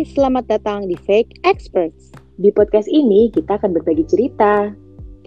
Hai, 0.00 0.08
selamat 0.16 0.48
datang 0.48 0.88
di 0.88 0.96
Fake 0.96 1.44
Experts. 1.44 2.08
Di 2.40 2.48
podcast 2.56 2.88
ini 2.88 3.28
kita 3.36 3.60
akan 3.60 3.76
berbagi 3.76 4.08
cerita 4.08 4.72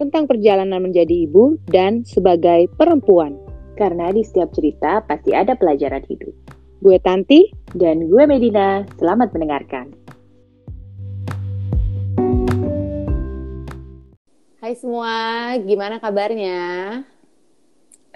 tentang 0.02 0.26
perjalanan 0.26 0.82
menjadi 0.82 1.30
ibu 1.30 1.54
dan 1.70 2.02
sebagai 2.02 2.66
perempuan. 2.74 3.38
Karena 3.78 4.10
di 4.10 4.26
setiap 4.26 4.50
cerita 4.50 4.98
pasti 5.06 5.30
ada 5.30 5.54
pelajaran 5.54 6.02
hidup. 6.10 6.34
Gue 6.82 6.98
Tanti 6.98 7.54
dan 7.78 8.10
gue 8.10 8.26
Medina. 8.26 8.82
Selamat 8.98 9.30
mendengarkan. 9.30 9.94
Hai 14.58 14.74
semua, 14.74 15.54
gimana 15.62 16.02
kabarnya? 16.02 16.58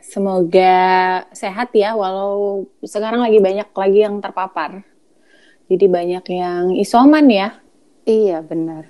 Semoga 0.03 1.23
sehat 1.31 1.71
ya, 1.71 1.95
walau 1.95 2.67
sekarang 2.83 3.23
lagi 3.23 3.39
banyak 3.39 3.71
lagi 3.71 3.99
yang 4.03 4.19
terpapar. 4.19 4.88
Jadi 5.69 5.85
banyak 5.87 6.25
yang 6.33 6.73
isoman 6.75 7.29
ya. 7.29 7.49
Iya 8.03 8.41
benar. 8.41 8.89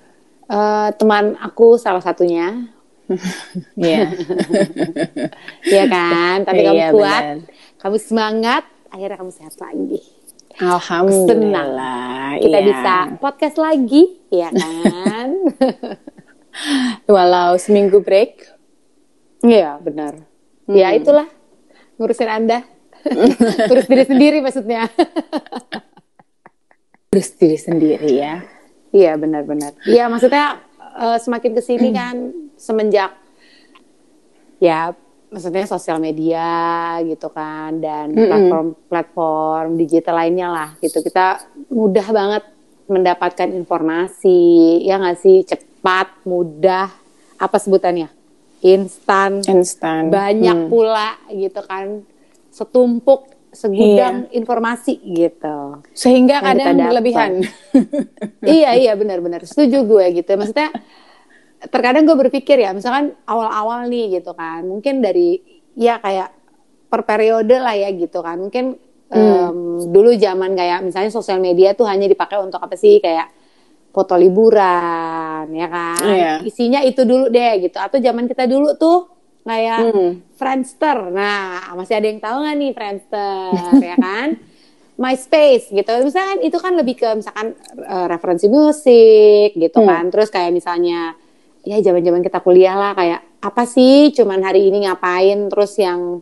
Uh, 0.48 0.88
teman 0.95 1.34
aku 1.38 1.74
salah 1.77 2.01
satunya. 2.01 2.70
Iya. 3.74 4.12
Iya 5.73 5.84
kan? 5.88 6.45
Tapi 6.45 6.60
kamu 6.60 6.77
Iya, 6.77 6.88
kuat, 6.92 7.23
benar. 7.24 7.37
kamu 7.80 7.96
semangat, 7.98 8.64
akhirnya 8.88 9.16
kamu 9.16 9.32
sehat 9.32 9.54
lagi. 9.56 10.01
Alhamdulillah. 10.59 12.37
Kita 12.37 12.59
iya. 12.59 12.66
bisa 12.66 12.95
podcast 13.16 13.56
lagi, 13.56 14.18
ya 14.29 14.51
kan? 14.51 15.29
Walau 17.12 17.56
seminggu 17.56 18.02
break. 18.02 18.45
Iya 19.40 19.79
benar. 19.79 20.18
Ya 20.66 20.92
Hmm. 20.92 20.98
itulah 20.98 21.29
ngurusin 21.96 22.29
anda. 22.29 22.60
Ngurus 23.70 23.87
diri 23.87 24.04
sendiri 24.04 24.38
maksudnya. 24.42 24.90
Terus 27.19 27.35
diri 27.35 27.59
sendiri 27.59 28.11
ya. 28.15 28.47
Iya 28.95 29.19
benar-benar. 29.19 29.74
Iya 29.83 30.07
maksudnya 30.07 30.63
eh, 30.79 31.19
semakin 31.19 31.51
ke 31.51 31.63
sini 31.66 31.91
kan 31.91 32.15
semenjak 32.55 33.10
ya 34.59 34.95
maksudnya 35.29 35.66
sosial 35.66 35.99
media 35.99 36.47
gitu 37.05 37.29
kan 37.30 37.79
dan 37.79 38.10
platform-platform 38.16 39.77
digital 39.77 40.15
lainnya 40.16 40.49
lah 40.49 40.71
gitu 40.79 41.02
kita 41.05 41.43
mudah 41.69 42.07
banget 42.10 42.45
mendapatkan 42.88 43.49
informasi 43.53 44.41
ya 44.82 44.97
nggak 44.97 45.19
sih 45.21 45.45
cepat 45.45 46.25
mudah 46.25 46.88
apa 47.37 47.57
sebutannya 47.60 48.09
instan 48.65 49.45
Instan. 49.45 50.09
banyak 50.09 50.66
Hmm. 50.66 50.71
pula 50.73 51.15
gitu 51.30 51.60
kan 51.63 52.03
setumpuk 52.51 53.29
segudang 53.59 54.30
informasi 54.30 55.02
gitu. 55.02 55.82
Sehingga 55.90 56.38
kadang 56.38 56.78
berlebihan. 56.78 57.42
iya 58.46 58.78
iya 58.78 58.95
benar-benar 58.95 59.42
setuju 59.42 59.82
gue 59.82 60.23
gitu. 60.23 60.30
Maksudnya 60.38 60.70
terkadang 61.66 62.06
gue 62.06 62.14
berpikir 62.14 62.62
ya 62.62 62.70
misalkan 62.70 63.18
awal-awal 63.26 63.90
nih 63.90 64.22
gitu 64.22 64.31
kan. 64.38 64.62
Mungkin 64.62 65.03
dari 65.03 65.42
ya 65.75 65.98
kayak 65.98 66.31
per 66.86 67.03
periode 67.03 67.59
lah 67.59 67.75
ya 67.75 67.91
gitu 67.91 68.22
kan. 68.22 68.38
Mungkin 68.38 68.78
em, 69.10 69.59
dulu 69.91 70.14
zaman 70.14 70.54
kayak 70.54 70.86
misalnya 70.86 71.10
sosial 71.10 71.42
media 71.42 71.75
tuh 71.75 71.91
hanya 71.91 72.06
dipakai 72.06 72.38
untuk 72.38 72.62
apa 72.62 72.78
sih? 72.78 73.03
Kayak 73.03 73.34
foto 73.91 74.14
liburan 74.14 75.50
ya 75.50 75.66
kan? 75.66 76.03
Iya. 76.06 76.32
isinya 76.47 76.78
itu 76.86 77.03
dulu 77.03 77.26
deh 77.26 77.66
gitu. 77.66 77.82
Atau 77.82 77.98
zaman 77.98 78.31
kita 78.31 78.47
dulu 78.47 78.78
tuh 78.78 79.18
kayak 79.49 79.81
Hmm. 79.88 80.10
Friendster 80.37 81.09
nah 81.09 81.72
masih 81.72 81.97
ada 81.97 82.06
yang 82.06 82.21
tahu 82.21 82.37
nggak 82.38 82.56
nih 82.56 82.71
Friendster 82.71 83.50
ya 83.81 83.97
kan 83.97 84.28
MySpace 84.99 85.71
gitu. 85.71 85.93
Misalkan 86.03 86.43
itu 86.43 86.59
kan 86.59 86.75
lebih 86.75 86.94
ke 86.94 87.09
misalkan 87.15 87.54
eh, 87.78 88.06
referensi 88.06 88.47
musik 88.47 89.54
gitu 89.54 89.78
Hmm. 89.78 89.87
kan. 89.87 90.04
Terus 90.10 90.26
kayak 90.28 90.50
misalnya 90.50 91.14
ya 91.62 91.78
zaman-zaman 91.78 92.19
kita 92.19 92.42
kuliah 92.42 92.75
lah 92.75 92.92
kayak 92.92 93.22
apa 93.38 93.62
sih 93.62 94.10
cuman 94.10 94.42
hari 94.42 94.66
ini 94.66 94.82
ngapain 94.82 95.47
terus 95.47 95.78
yang 95.78 96.19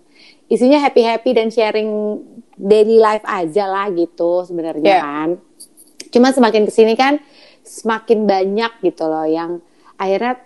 isinya 0.47 0.77
happy-happy 0.79 1.31
dan 1.33 1.49
sharing 1.49 2.21
daily 2.55 3.01
life 3.01 3.25
aja 3.25 3.65
lah 3.65 3.89
gitu 3.91 4.45
sebenarnya 4.45 4.85
Yeah. 4.87 5.01
kan. 5.01 5.29
Cuma 6.13 6.29
semakin 6.31 6.65
ke 6.65 6.73
sini 6.73 6.93
kan 6.95 7.17
semakin 7.65 8.29
banyak 8.29 8.73
gitu 8.81 9.09
loh 9.09 9.25
yang 9.25 9.59
akhirnya 9.97 10.37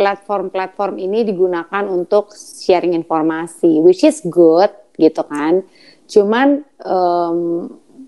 platform-platform 0.00 0.96
ini 0.96 1.28
digunakan 1.28 1.84
untuk 1.84 2.32
sharing 2.32 2.96
informasi, 2.96 3.84
which 3.84 4.00
is 4.00 4.24
good 4.24 4.72
gitu 4.96 5.20
kan. 5.28 5.60
Cuman 6.08 6.64
em, 6.80 7.38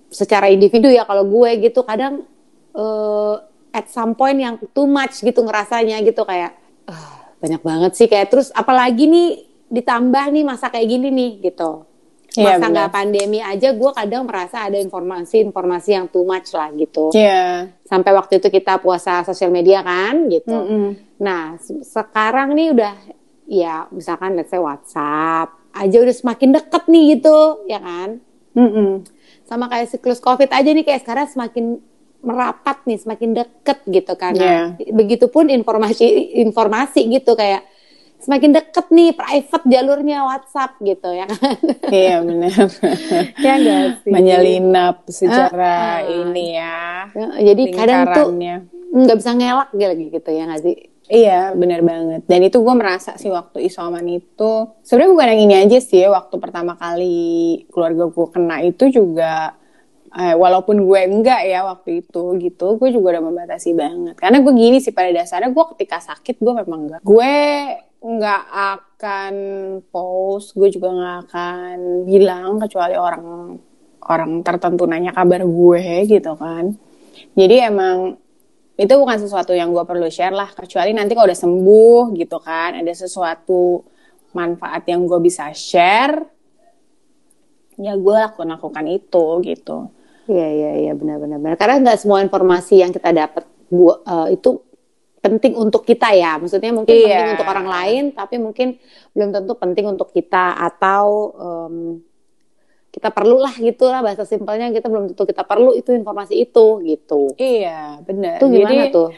secara 0.08 0.48
individu 0.48 0.88
ya 0.88 1.04
kalau 1.04 1.28
gue 1.28 1.69
gitu 1.69 1.84
kadang 1.84 2.25
eh, 2.72 3.34
at 3.76 3.92
some 3.92 4.16
point 4.16 4.41
yang 4.41 4.56
too 4.72 4.88
much 4.88 5.20
gitu 5.20 5.44
ngerasanya 5.44 6.00
gitu 6.00 6.25
kayak 6.25 6.56
"Ah, 6.88 7.28
banyak 7.41 7.60
banget 7.60 7.92
sih 7.97 8.09
kayak 8.09 8.32
terus 8.32 8.48
apalagi 8.53 9.04
nih 9.09 9.28
ditambah 9.72 10.24
nih 10.32 10.44
masa 10.44 10.69
kayak 10.72 10.88
gini 10.88 11.09
nih 11.12 11.30
gitu. 11.53 11.84
Iya, 12.32 12.56
Masa 12.56 12.66
nggak 12.66 12.91
pandemi 12.91 13.38
aja 13.38 13.69
gue 13.70 13.91
kadang 13.93 14.25
merasa 14.25 14.65
ada 14.65 14.81
informasi-informasi 14.81 15.91
yang 15.93 16.06
too 16.09 16.25
much 16.25 16.48
lah 16.50 16.72
gitu 16.72 17.12
Iya. 17.12 17.69
sampai 17.84 18.12
waktu 18.12 18.41
itu 18.41 18.48
kita 18.48 18.81
puasa 18.81 19.20
sosial 19.22 19.48
media 19.48 19.84
kan 19.84 20.26
gitu. 20.26 20.48
Mm-mm. 20.48 20.87
Nah 21.19 21.60
se- 21.60 21.84
sekarang 21.84 22.56
nih 22.56 22.72
udah 22.72 22.94
ya 23.44 23.84
misalkan 23.91 24.32
let's 24.32 24.48
say 24.48 24.56
WhatsApp 24.56 25.53
aja 25.72 25.97
udah 25.98 26.15
semakin 26.15 26.48
deket 26.53 26.82
nih 26.88 27.04
gitu 27.16 27.37
ya 27.66 27.81
kan. 27.81 28.16
Mm-mm. 28.53 29.04
Sama 29.44 29.69
kayak 29.69 29.92
siklus 29.92 30.16
COVID 30.16 30.48
aja 30.48 30.71
nih 30.72 30.84
kayak 30.84 31.04
sekarang 31.04 31.28
semakin 31.28 31.84
merapat 32.22 32.81
nih 32.87 32.97
semakin 32.97 33.31
deket 33.34 33.78
gitu 33.84 34.12
kan. 34.15 34.32
Nah, 34.32 34.78
Begitupun 34.78 35.50
informasi 35.50 36.06
informasi 36.41 37.12
gitu 37.12 37.34
kayak 37.34 37.66
semakin 38.22 38.50
deket 38.55 38.87
nih 38.88 39.10
private 39.12 39.66
jalurnya 39.66 40.19
WhatsApp 40.22 40.78
gitu 40.81 41.10
ya 41.10 41.27
kan. 41.27 41.59
Iya 41.91 42.16
benar. 42.22 42.55
ya 43.44 43.53
enggak 43.59 43.84
sih? 44.06 44.10
Menyelinap 44.10 44.97
secara 45.10 45.53
Ah, 45.53 45.99
ah. 45.99 45.99
ini 46.06 46.47
ya. 46.55 46.81
Ya, 47.12 47.28
Jadi 47.53 47.62
kadang 47.75 48.03
tuh 48.10 48.27
nggak 48.93 49.16
bisa 49.19 49.31
ngelak 49.34 49.71
lagi 49.75 50.06
gitu 50.09 50.31
ya 50.31 50.43
nggak 50.47 50.62
sih? 50.62 50.77
Iya, 51.12 51.53
benar 51.53 51.83
banget. 51.83 52.25
Dan 52.25 52.41
itu 52.41 52.62
gue 52.62 52.72
merasa 52.72 53.19
sih 53.19 53.28
waktu 53.28 53.66
isoman 53.66 54.06
itu, 54.06 54.53
sebenarnya 54.81 55.10
bukan 55.12 55.28
yang 55.34 55.43
ini 55.44 55.54
aja 55.60 55.78
sih. 55.83 56.06
Waktu 56.06 56.41
pertama 56.41 56.72
kali 56.78 57.66
keluarga 57.69 58.09
gue 58.09 58.27
kena 58.31 58.62
itu 58.65 58.89
juga, 58.89 59.53
eh, 60.15 60.33
walaupun 60.33 60.78
gue 60.81 61.00
enggak 61.04 61.43
ya 61.44 61.66
waktu 61.66 62.00
itu 62.00 62.39
gitu, 62.39 62.78
gue 62.81 62.89
juga 62.94 63.19
udah 63.19 63.22
membatasi 63.28 63.75
banget. 63.75 64.15
Karena 64.16 64.41
gue 64.41 64.53
gini 64.54 64.78
sih 64.78 64.94
pada 64.94 65.12
dasarnya 65.12 65.53
gue 65.53 65.65
ketika 65.77 66.00
sakit 66.00 66.39
gue 66.39 66.53
memang 66.65 66.81
enggak. 66.87 67.00
Gue 67.04 67.34
nggak 68.03 68.43
akan 68.51 69.35
post, 69.95 70.59
gue 70.59 70.69
juga 70.75 70.91
nggak 70.91 71.17
akan 71.31 71.77
bilang 72.03 72.59
kecuali 72.59 72.99
orang 72.99 73.25
orang 74.03 74.43
tertentu 74.43 74.83
nanya 74.91 75.15
kabar 75.15 75.47
gue 75.47 75.85
gitu 76.11 76.35
kan. 76.35 76.75
Jadi 77.39 77.57
emang 77.63 78.19
itu 78.75 78.95
bukan 78.99 79.19
sesuatu 79.21 79.55
yang 79.55 79.71
gue 79.71 79.85
perlu 79.87 80.09
share 80.11 80.35
lah 80.35 80.51
kecuali 80.51 80.91
nanti 80.97 81.15
kalau 81.15 81.29
udah 81.31 81.39
sembuh 81.39 82.03
gitu 82.19 82.41
kan 82.43 82.75
ada 82.81 82.91
sesuatu 82.91 83.85
manfaat 84.33 84.89
yang 84.89 85.05
gue 85.05 85.21
bisa 85.21 85.53
share 85.53 86.25
ya 87.77 87.95
gue 87.95 88.17
lakukan 88.17 88.49
lakukan 88.49 88.84
itu 88.89 89.25
gitu 89.45 89.79
Iya 90.23 90.49
iya 90.55 90.71
iya 90.87 90.93
benar-benar 90.95 91.43
benar. 91.43 91.57
Karena 91.59 91.83
nggak 91.83 91.99
semua 91.99 92.23
informasi 92.23 92.79
yang 92.79 92.95
kita 92.95 93.11
dapat 93.11 93.43
bu- 93.67 94.07
eh, 94.07 94.39
itu 94.39 94.63
penting 95.22 95.55
untuk 95.55 95.87
kita 95.87 96.10
ya. 96.12 96.37
Maksudnya 96.37 96.75
mungkin 96.75 96.93
Iya. 96.93 97.06
penting 97.06 97.33
untuk 97.38 97.49
orang 97.49 97.69
lain, 97.71 98.03
tapi 98.12 98.37
mungkin 98.43 98.75
belum 99.15 99.31
tentu 99.31 99.53
penting 99.55 99.87
untuk 99.87 100.10
kita 100.10 100.59
atau 100.59 101.06
em, 101.38 101.75
kita 102.92 103.09
perlu 103.09 103.41
lah 103.41 103.57
gitu 103.57 103.89
lah 103.89 104.04
bahasa 104.04 104.28
simpelnya 104.28 104.69
kita 104.69 104.92
belum 104.92 105.15
tentu 105.15 105.24
kita 105.24 105.48
perlu 105.48 105.72
itu 105.72 105.97
informasi 105.97 106.36
itu 106.36 106.66
gitu. 106.84 107.33
iya 107.41 107.97
benar 108.04 108.36
Itu 108.36 108.53
gimana 108.53 108.84
Jadi, 108.84 108.92
tuh? 108.92 109.09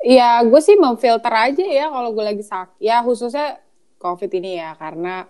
ya 0.00 0.40
gue 0.40 0.60
sih 0.64 0.80
memfilter 0.80 1.28
aja 1.28 1.60
ya 1.66 1.92
kalau 1.92 2.16
gue 2.16 2.24
lagi 2.24 2.40
sakit 2.40 2.80
ya 2.80 3.04
khususnya 3.04 3.60
covid 4.00 4.32
ini 4.32 4.56
ya 4.56 4.72
karena 4.80 5.28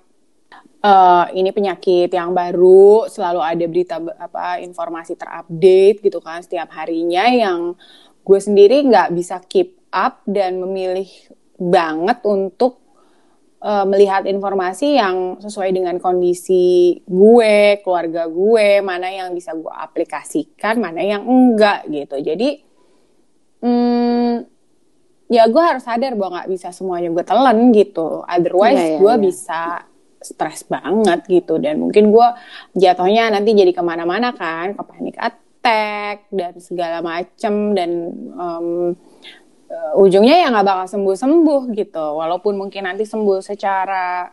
eh, 0.79 1.25
ini 1.35 1.51
penyakit 1.51 2.07
yang 2.15 2.31
baru 2.31 3.11
selalu 3.11 3.41
ada 3.43 3.65
berita 3.67 3.97
be- 3.99 4.15
apa 4.15 4.63
informasi 4.63 5.19
terupdate 5.19 5.99
gitu 6.07 6.23
kan 6.23 6.47
setiap 6.47 6.71
harinya 6.71 7.27
yang 7.27 7.75
gue 8.23 8.39
sendiri 8.39 8.87
nggak 8.87 9.11
bisa 9.11 9.43
keep 9.43 9.86
up 9.97 10.21
dan 10.29 10.61
memilih 10.61 11.09
banget 11.57 12.21
untuk 12.29 12.85
eh, 13.65 13.87
melihat 13.89 14.29
informasi 14.29 15.01
yang 15.01 15.41
sesuai 15.41 15.73
dengan 15.73 15.97
kondisi 15.97 17.01
gue 17.09 17.81
keluarga 17.81 18.29
gue 18.29 18.85
mana 18.85 19.09
yang 19.09 19.33
bisa 19.33 19.57
gue 19.57 19.73
aplikasikan 19.73 20.77
mana 20.77 21.01
yang 21.01 21.25
enggak 21.25 21.89
gitu. 21.89 22.21
Jadi 22.21 22.61
hmm, 23.65 24.33
ya 25.33 25.49
gue 25.49 25.63
harus 25.63 25.83
sadar 25.83 26.15
bahwa 26.15 26.41
nggak 26.41 26.51
bisa 26.53 26.69
semuanya 26.71 27.09
gue 27.11 27.25
telan 27.25 27.73
gitu. 27.73 28.23
Otherwise 28.29 28.77
Iya, 28.77 28.89
iya, 28.95 28.99
gue 29.01 29.15
iya. 29.17 29.23
bisa 29.23 29.63
stres 30.21 30.67
banget 30.69 31.25
gitu. 31.27 31.57
Dan 31.57 31.83
mungkin 31.83 32.13
gue 32.13 32.29
jatuhnya 32.77 33.33
nanti 33.33 33.57
jadi 33.57 33.73
ke 33.73 33.83
mana-mana 33.83 34.37
kan 34.37 34.77
ke 34.77 34.83
panic 34.85 35.17
attack 35.19 36.31
dan 36.31 36.53
segala 36.63 37.03
macem 37.03 37.75
dan 37.75 37.91
um, 38.37 38.95
uh, 39.71 40.03
ujungnya 40.03 40.43
ya 40.43 40.47
nggak 40.53 40.67
bakal 40.67 40.87
sembuh-sembuh 40.91 41.63
gitu. 41.75 42.07
Walaupun 42.19 42.55
mungkin 42.59 42.87
nanti 42.89 43.05
sembuh 43.07 43.41
secara 43.43 44.29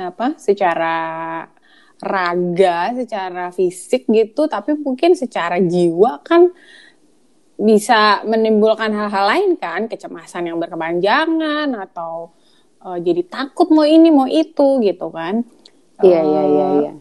apa 0.00 0.32
secara 0.40 0.96
raga 2.00 2.96
secara 2.96 3.52
fisik 3.52 4.08
gitu 4.08 4.48
tapi 4.48 4.72
mungkin 4.80 5.12
secara 5.12 5.60
jiwa 5.60 6.24
kan 6.24 6.48
bisa 7.60 8.24
menimbulkan 8.24 8.88
hal-hal 8.88 9.24
lain 9.28 9.50
kan 9.60 9.84
kecemasan 9.84 10.48
yang 10.48 10.56
berkepanjangan 10.56 11.68
atau 11.76 12.32
uh, 12.80 12.96
jadi 12.96 13.20
takut 13.28 13.68
mau 13.68 13.84
ini 13.84 14.08
mau 14.08 14.24
itu 14.24 14.80
gitu 14.80 15.12
kan. 15.12 15.44
Iya 16.00 16.20
iya 16.24 16.42
iya 16.48 16.64
Eh, 16.64 16.76
iya 16.80 16.92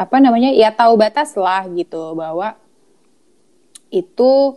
apa 0.00 0.16
namanya 0.16 0.48
ya 0.56 0.72
tahu 0.72 0.96
batas 0.96 1.36
lah 1.36 1.68
gitu 1.76 2.16
bahwa 2.16 2.56
itu 3.92 4.56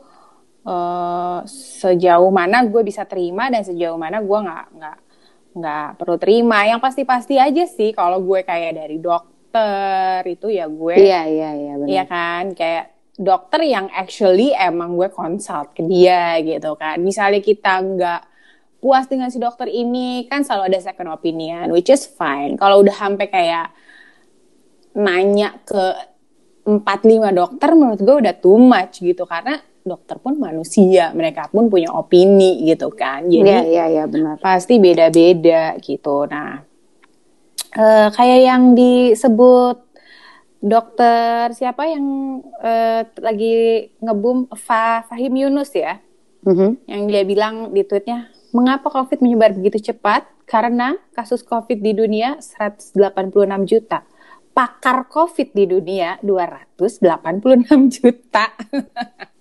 eh, 0.64 1.40
sejauh 1.82 2.32
mana 2.32 2.64
gue 2.64 2.82
bisa 2.84 3.04
terima 3.04 3.52
dan 3.52 3.64
sejauh 3.64 4.00
mana 4.00 4.24
gue 4.24 4.40
nggak 4.40 4.66
nggak 4.80 4.98
nggak 5.54 5.88
perlu 6.02 6.18
terima 6.18 6.66
yang 6.66 6.82
pasti-pasti 6.82 7.38
aja 7.38 7.64
sih 7.70 7.94
kalau 7.94 8.18
gue 8.26 8.42
kayak 8.42 8.74
dari 8.74 8.98
dokter 8.98 10.26
itu 10.26 10.50
ya 10.50 10.66
gue 10.66 10.96
iya 10.98 11.22
iya 11.30 11.50
iya 11.54 11.74
benar 11.78 11.90
Iya 11.94 12.04
kan, 12.10 12.44
kayak 12.58 12.86
dokter 13.14 13.62
yang 13.70 13.86
actually 13.94 14.50
emang 14.58 14.98
gue 14.98 15.10
consult 15.14 15.78
ke 15.78 15.86
dia 15.86 16.42
gitu 16.42 16.74
kan. 16.74 16.98
Misalnya 16.98 17.38
kita 17.46 17.78
nggak 17.86 18.22
puas 18.82 19.06
dengan 19.06 19.30
si 19.30 19.38
dokter 19.38 19.70
ini, 19.70 20.26
kan 20.26 20.42
selalu 20.42 20.74
ada 20.74 20.80
second 20.82 21.14
opinion, 21.14 21.70
which 21.70 21.94
is 21.94 22.10
fine. 22.10 22.58
Kalau 22.58 22.82
udah 22.82 22.96
sampai 22.98 23.30
kayak 23.30 23.68
nanya 24.98 25.54
ke 25.64 25.84
4-5 26.66 27.30
dokter, 27.32 27.70
menurut 27.78 28.02
gue 28.02 28.16
udah 28.26 28.36
too 28.42 28.58
much 28.58 29.00
gitu. 29.06 29.24
Karena 29.30 29.62
dokter 29.84 30.16
pun 30.18 30.40
manusia, 30.40 31.12
mereka 31.12 31.48
pun 31.48 31.68
punya 31.68 31.92
opini 31.92 32.64
gitu 32.64 32.88
kan. 32.90 33.28
Jadi 33.28 33.44
iya 33.44 33.62
iya 33.62 33.86
iya 33.92 34.04
benar 34.08 34.40
pasti 34.40 34.80
beda-beda 34.80 35.76
gitu. 35.78 36.24
Nah, 36.26 36.64
eh, 37.74 38.08
kayak 38.10 38.40
yang 38.42 38.64
disebut 38.74 39.78
dokter 40.58 41.52
siapa 41.52 41.84
yang 41.86 42.06
eh, 42.60 43.04
lagi 43.20 43.56
ngebum 44.00 44.48
Fa- 44.56 45.04
Fahim 45.04 45.36
Yunus 45.36 45.76
ya, 45.76 46.00
Mhm. 46.44 46.88
yang 46.88 47.02
dia 47.06 47.24
bilang 47.24 47.56
di 47.70 47.84
tweetnya, 47.84 48.32
mengapa 48.52 48.88
COVID 48.88 49.20
menyebar 49.20 49.52
begitu 49.52 49.92
cepat? 49.92 50.24
Karena 50.44 50.96
kasus 51.12 51.40
COVID 51.42 51.80
di 51.80 51.92
dunia 51.92 52.40
186 52.40 53.64
juta. 53.64 54.04
Pakar 54.54 55.10
COVID 55.10 55.50
di 55.52 55.66
dunia 55.66 56.22
286 56.22 57.90
juta. 57.90 58.54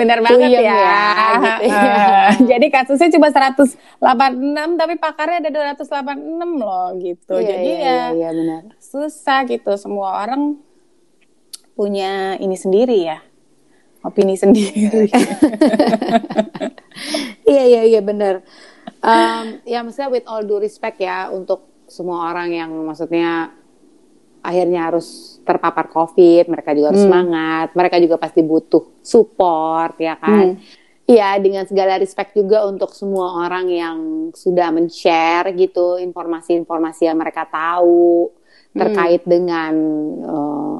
Bener 0.00 0.18
banget 0.24 0.48
ya. 0.48 0.60
ya, 0.64 1.00
gitu 1.60 1.74
ya. 1.76 2.08
Jadi 2.56 2.66
kasusnya 2.72 3.08
cuma 3.12 3.28
186 3.28 4.80
tapi 4.80 4.94
pakarnya 4.96 5.38
ada 5.44 5.76
286 5.76 6.56
loh 6.56 6.88
gitu. 6.96 7.34
Iya, 7.36 7.48
Jadi 7.52 7.70
iya, 7.70 7.78
ya 7.78 7.84
iya, 7.84 8.04
iya 8.16 8.30
benar 8.32 8.62
susah 8.80 9.44
gitu. 9.44 9.72
Semua 9.76 10.24
orang 10.24 10.56
punya 11.76 12.40
ini 12.40 12.56
sendiri 12.56 12.98
ya. 13.04 13.20
Opini 14.00 14.34
sendiri. 14.34 15.08
Iya 17.50 17.64
iya 17.66 17.82
iya 17.96 18.00
benar. 18.04 18.44
Em, 19.00 19.58
ya 19.66 19.80
maksudnya 19.82 20.12
with 20.12 20.26
all 20.28 20.44
due 20.44 20.60
respect 20.60 21.00
ya 21.00 21.32
untuk 21.32 21.66
semua 21.90 22.30
orang 22.30 22.54
yang 22.54 22.70
maksudnya 22.86 23.50
akhirnya 24.40 24.88
harus 24.88 25.38
terpapar 25.40 25.88
COVID, 25.88 26.48
mereka 26.48 26.72
juga 26.72 26.92
harus 26.92 27.02
Hmm. 27.02 27.08
semangat, 27.08 27.68
mereka 27.72 27.96
juga 27.96 28.16
pasti 28.16 28.40
butuh 28.40 29.00
support 29.00 29.96
ya 29.96 30.16
kan. 30.16 30.56
Hmm. 30.56 30.78
Iya 31.04 31.42
dengan 31.42 31.66
segala 31.66 31.98
respect 31.98 32.32
juga 32.32 32.62
untuk 32.64 32.94
semua 32.94 33.42
orang 33.42 33.66
yang 33.66 33.98
sudah 34.30 34.70
men-share 34.70 35.50
gitu 35.54 35.98
informasi-informasi 35.98 37.02
yang 37.04 37.18
mereka 37.18 37.44
tahu 37.44 38.30
terkait 38.70 39.26
dengan 39.26 39.74
eh, 40.22 40.76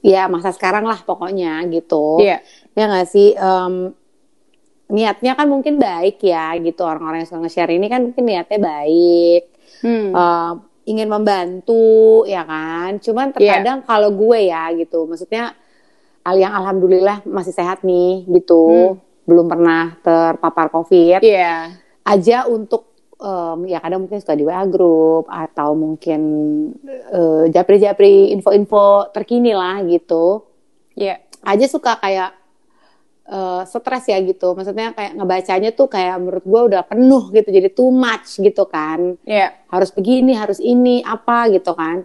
ya 0.00 0.24
masa 0.26 0.56
sekarang 0.56 0.88
lah 0.88 0.96
pokoknya 0.98 1.60
gitu 1.68 2.16
Iya. 2.16 2.40
ya 2.72 2.84
nggak 2.88 3.08
sih 3.08 3.36
Em, 3.36 3.92
niatnya 4.86 5.32
kan 5.32 5.48
mungkin 5.48 5.76
baik 5.76 6.20
ya 6.20 6.56
gitu 6.56 6.80
orang-orang 6.80 7.20
yang 7.20 7.28
suka 7.28 7.40
nge-share 7.40 7.72
ini 7.72 7.86
kan 7.88 8.00
mungkin 8.02 8.24
niatnya 8.24 8.56
baik 8.58 9.42
Hmm. 9.84 10.16
Em, 10.16 10.54
ingin 10.84 11.08
membantu 11.08 12.24
ya 12.28 12.44
kan? 12.44 13.00
Cuman 13.00 13.32
terkadang 13.32 13.84
kalau 13.84 14.12
gue 14.12 14.48
ya 14.48 14.68
gitu. 14.76 15.08
Maksudnya 15.08 15.56
al 16.24 16.36
yang 16.40 16.56
alhamdulillah 16.56 17.24
masih 17.28 17.52
sehat 17.52 17.84
nih 17.84 18.24
gitu. 18.28 18.96
Belum 19.24 19.48
pernah 19.48 19.96
terpapar 20.04 20.68
covid. 20.72 21.20
Iya. 21.24 21.80
aja 22.04 22.44
untuk 22.44 22.92
em, 23.16 23.64
ya 23.64 23.80
kadang 23.80 24.04
mungkin 24.04 24.20
suka 24.20 24.36
di 24.36 24.44
WA 24.44 24.60
group 24.68 25.24
atau 25.24 25.72
mungkin 25.72 26.20
eh, 26.84 27.44
japri-japri 27.48 28.28
info-info 28.36 29.08
terkini 29.16 29.56
lah 29.56 29.80
gitu. 29.88 30.44
Iya. 30.94 31.24
aja 31.44 31.64
suka 31.68 31.96
kayak 32.00 32.43
eh, 33.26 33.62
stres 33.64 34.04
ya 34.06 34.18
gitu 34.20 34.52
maksudnya 34.52 34.92
kayak 34.92 35.12
ngebacanya 35.14 35.70
tuh 35.70 35.86
kayak 35.86 36.16
menurut 36.18 36.44
gue 36.44 36.60
udah 36.72 36.82
penuh 36.82 37.24
gitu 37.30 37.48
jadi 37.48 37.68
too 37.68 37.88
much 37.88 38.36
gitu 38.38 38.64
kan 38.64 39.16
Iya. 39.22 39.54
harus 39.68 39.90
begini 39.90 40.32
harus 40.34 40.58
ini 40.58 41.00
apa 41.00 41.48
gitu 41.48 41.72
kan 41.72 42.04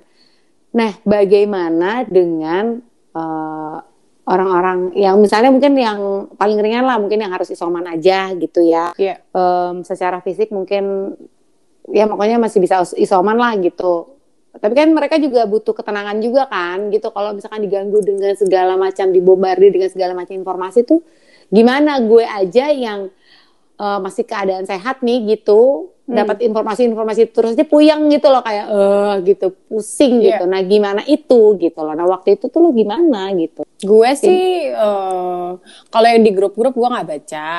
nah 0.70 0.92
bagaimana 1.02 2.06
dengan 2.06 2.80
eh, 3.12 3.78
orang-orang 4.24 4.94
yang 4.94 5.18
misalnya 5.18 5.50
mungkin 5.50 5.74
yang 5.74 6.00
paling 6.38 6.62
ringan 6.62 6.86
lah 6.86 7.02
mungkin 7.02 7.18
yang 7.18 7.34
harus 7.34 7.50
isoman 7.50 7.82
aja 7.84 8.30
gitu 8.34 8.62
ya 8.62 8.94
Iya. 8.94 9.26
Em, 9.34 9.82
secara 9.82 10.22
fisik 10.22 10.54
mungkin 10.54 11.18
ya 11.90 12.06
pokoknya 12.06 12.38
masih 12.38 12.62
bisa 12.62 12.78
is- 12.80 12.94
isoman 12.96 13.34
lah 13.34 13.58
gitu. 13.58 14.19
Tapi 14.52 14.74
kan 14.74 14.90
mereka 14.90 15.16
juga 15.18 15.46
butuh 15.46 15.72
ketenangan 15.72 16.18
juga 16.20 16.50
kan 16.50 16.90
gitu. 16.90 17.14
Kalau 17.14 17.32
misalkan 17.32 17.62
diganggu 17.62 18.02
dengan 18.02 18.34
segala 18.34 18.74
macam 18.76 19.14
dibombardir 19.14 19.70
dengan 19.70 19.90
segala 19.90 20.18
macam 20.18 20.34
informasi 20.34 20.82
tuh 20.84 21.06
gimana 21.50 22.02
gue 22.02 22.26
aja 22.26 22.70
yang 22.70 23.14
eh, 23.78 24.00
masih 24.02 24.26
keadaan 24.26 24.66
sehat 24.66 25.02
nih 25.02 25.38
gitu 25.38 25.94
dapat 26.10 26.42
informasi-informasi 26.42 27.30
terus 27.30 27.54
aja 27.54 27.62
puyeng 27.62 28.10
gitu 28.10 28.34
loh 28.34 28.42
kayak 28.42 28.66
eh 28.66 29.14
gitu 29.30 29.54
pusing 29.70 30.18
Iya. 30.18 30.42
gitu. 30.42 30.44
Nah 30.50 30.62
gimana 30.66 31.02
itu 31.06 31.54
gitu 31.62 31.80
loh. 31.86 31.94
Nah 31.94 32.10
waktu 32.10 32.34
itu 32.34 32.50
tuh 32.50 32.66
lo 32.66 32.74
gimana 32.74 33.30
gitu? 33.38 33.62
Gue 33.80 34.18
sih 34.18 34.74
eh, 34.74 35.50
kalau 35.88 36.08
yang 36.10 36.26
di 36.26 36.34
grup-grup 36.34 36.74
gue 36.74 36.90
nggak 36.90 37.06
baca. 37.08 37.50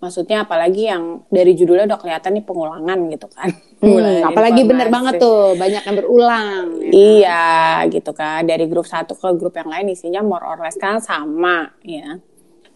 Maksudnya 0.00 0.48
apalagi 0.48 0.88
yang 0.88 1.28
dari 1.28 1.52
judulnya 1.52 1.84
udah 1.84 2.00
kelihatan 2.00 2.40
nih 2.40 2.44
pengulangan 2.48 2.98
gitu 3.12 3.28
kan. 3.28 3.52
Hmm, 3.84 4.24
apalagi 4.32 4.64
bener 4.64 4.88
banget 4.88 5.20
tuh 5.20 5.54
banyak 5.60 5.82
yang 5.84 5.96
berulang. 6.00 6.64
ya 6.80 6.88
kan? 6.88 6.96
Iya 6.96 7.46
gitu 7.92 8.10
kan 8.16 8.40
dari 8.48 8.64
grup 8.64 8.88
satu 8.88 9.12
ke 9.12 9.28
grup 9.36 9.52
yang 9.60 9.68
lain 9.68 9.92
isinya 9.92 10.24
more 10.24 10.40
or 10.40 10.56
less 10.64 10.80
kan 10.80 11.04
sama 11.04 11.76
ya. 11.84 12.16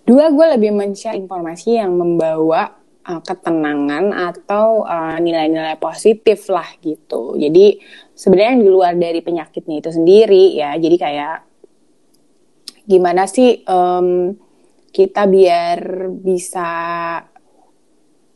Dua 0.04 0.28
gue 0.28 0.46
lebih 0.60 0.76
men-share 0.76 1.16
informasi 1.16 1.80
yang 1.80 1.96
membawa 1.96 2.76
uh, 3.08 3.20
ketenangan 3.24 4.12
atau 4.12 4.84
uh, 4.84 5.16
nilai-nilai 5.16 5.80
positif 5.80 6.48
lah 6.52 6.68
gitu. 6.84 7.40
Jadi 7.40 7.80
sebenarnya 8.12 8.50
yang 8.52 8.62
di 8.64 8.70
luar 8.70 8.92
dari 9.00 9.24
penyakitnya 9.24 9.80
itu 9.80 9.90
sendiri 9.96 10.60
ya. 10.60 10.76
Jadi 10.76 10.96
kayak 11.00 11.36
gimana 12.84 13.24
sih 13.24 13.64
em, 13.64 14.36
kita 14.94 15.26
biar 15.26 16.06
bisa 16.14 16.70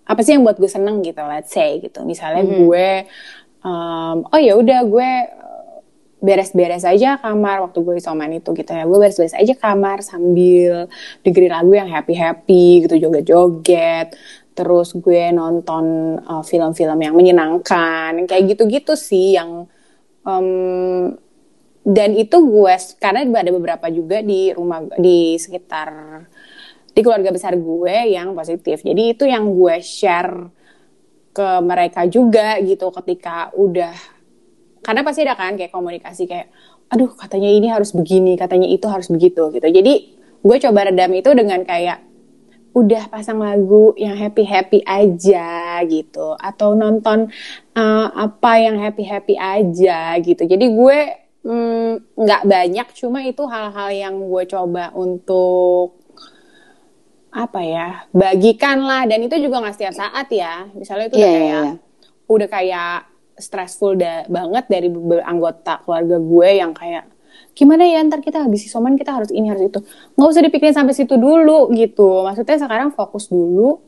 apa 0.08 0.20
sih 0.24 0.34
yang 0.34 0.42
buat 0.42 0.58
gue 0.58 0.66
seneng 0.66 1.04
gitu 1.06 1.22
let's 1.22 1.54
say 1.54 1.78
gitu. 1.78 2.02
Misalnya 2.02 2.42
gue 2.42 3.06
em, 3.62 4.16
oh 4.26 4.40
ya 4.40 4.58
udah 4.58 4.80
gue 4.88 5.10
eh, 5.30 5.76
beres-beres 6.18 6.82
aja 6.82 7.22
kamar 7.22 7.62
waktu 7.70 7.78
gue 7.78 7.94
isoman 8.02 8.34
itu 8.34 8.50
gitu 8.56 8.74
ya. 8.74 8.88
Gue 8.88 8.98
beres-beres 8.98 9.38
aja 9.38 9.54
kamar 9.54 10.02
sambil 10.02 10.90
dengerin 11.22 11.52
lagu 11.54 11.72
yang 11.76 11.86
happy-happy 11.86 12.88
gitu 12.88 13.06
joget-joget. 13.06 14.18
Terus 14.58 14.98
gue 14.98 15.30
nonton 15.30 15.84
eh, 16.18 16.42
film-film 16.42 16.98
yang 16.98 17.14
menyenangkan 17.14 18.26
kayak 18.26 18.56
gitu-gitu 18.56 18.98
sih 18.98 19.38
yang 19.38 19.68
em, 20.26 21.14
dan 21.88 22.12
itu 22.12 22.36
gue 22.36 22.74
karena 23.00 23.24
ada 23.24 23.48
beberapa 23.48 23.88
juga 23.88 24.20
di 24.20 24.52
rumah 24.52 24.84
di 25.00 25.40
sekitar 25.40 26.20
di 26.98 27.06
keluarga 27.06 27.30
besar 27.30 27.54
gue 27.54 27.96
yang 28.10 28.34
positif. 28.34 28.82
Jadi 28.82 29.14
itu 29.14 29.22
yang 29.30 29.54
gue 29.54 29.78
share 29.78 30.50
ke 31.30 31.48
mereka 31.62 32.02
juga 32.10 32.58
gitu 32.58 32.90
ketika 32.90 33.54
udah 33.54 33.94
karena 34.82 35.06
pasti 35.06 35.22
ada 35.22 35.38
kan 35.38 35.54
kayak 35.54 35.70
komunikasi 35.70 36.26
kayak 36.26 36.50
aduh 36.90 37.14
katanya 37.14 37.46
ini 37.54 37.70
harus 37.70 37.94
begini 37.94 38.34
katanya 38.34 38.66
itu 38.66 38.90
harus 38.90 39.06
begitu 39.06 39.46
gitu. 39.54 39.68
Jadi 39.70 39.94
gue 40.42 40.56
coba 40.58 40.90
redam 40.90 41.14
itu 41.14 41.30
dengan 41.38 41.62
kayak 41.62 42.02
udah 42.74 43.06
pasang 43.06 43.38
lagu 43.38 43.94
yang 43.94 44.18
happy 44.18 44.42
happy 44.42 44.78
aja 44.82 45.78
gitu. 45.86 46.34
Atau 46.34 46.74
nonton 46.74 47.30
uh, 47.78 48.08
apa 48.10 48.52
yang 48.58 48.74
happy 48.82 49.06
happy 49.06 49.34
aja 49.38 50.18
gitu. 50.18 50.42
Jadi 50.50 50.66
gue 50.74 50.98
mm, 51.46 52.18
nggak 52.18 52.42
banyak, 52.42 52.88
cuma 52.98 53.22
itu 53.22 53.46
hal-hal 53.46 53.88
yang 53.94 54.14
gue 54.18 54.42
coba 54.50 54.90
untuk 54.98 55.97
apa 57.38 57.60
ya 57.62 57.88
bagikan 58.10 58.82
lah 58.82 59.06
dan 59.06 59.22
itu 59.22 59.38
juga 59.38 59.62
nggak 59.62 59.74
setiap 59.74 59.94
saat 59.94 60.26
ya 60.28 60.66
misalnya 60.74 61.06
itu 61.06 61.14
udah 61.14 61.22
Iya, 61.22 61.30
iya, 61.30 61.38
kayak 61.38 61.62
iya. 61.62 61.72
udah 62.26 62.48
kayak 62.50 62.92
stressful 63.38 63.94
da- 63.94 64.26
banget 64.26 64.64
dari 64.66 64.88
anggota 65.22 65.78
keluarga 65.80 66.18
gue 66.18 66.48
yang 66.52 66.74
kayak 66.74 67.06
gimana 67.54 67.86
ya 67.86 68.02
ntar 68.02 68.18
kita 68.18 68.42
habis 68.42 68.66
isoman 68.66 68.94
kita 68.94 69.14
harus 69.14 69.30
ini 69.30 69.46
harus 69.46 69.62
itu 69.64 69.78
nggak 70.14 70.28
usah 70.28 70.42
dipikirin 70.42 70.74
sampai 70.74 70.94
situ 70.94 71.14
dulu 71.14 71.70
gitu 71.72 72.22
maksudnya 72.22 72.58
sekarang 72.58 72.90
fokus 72.90 73.30
dulu 73.30 73.78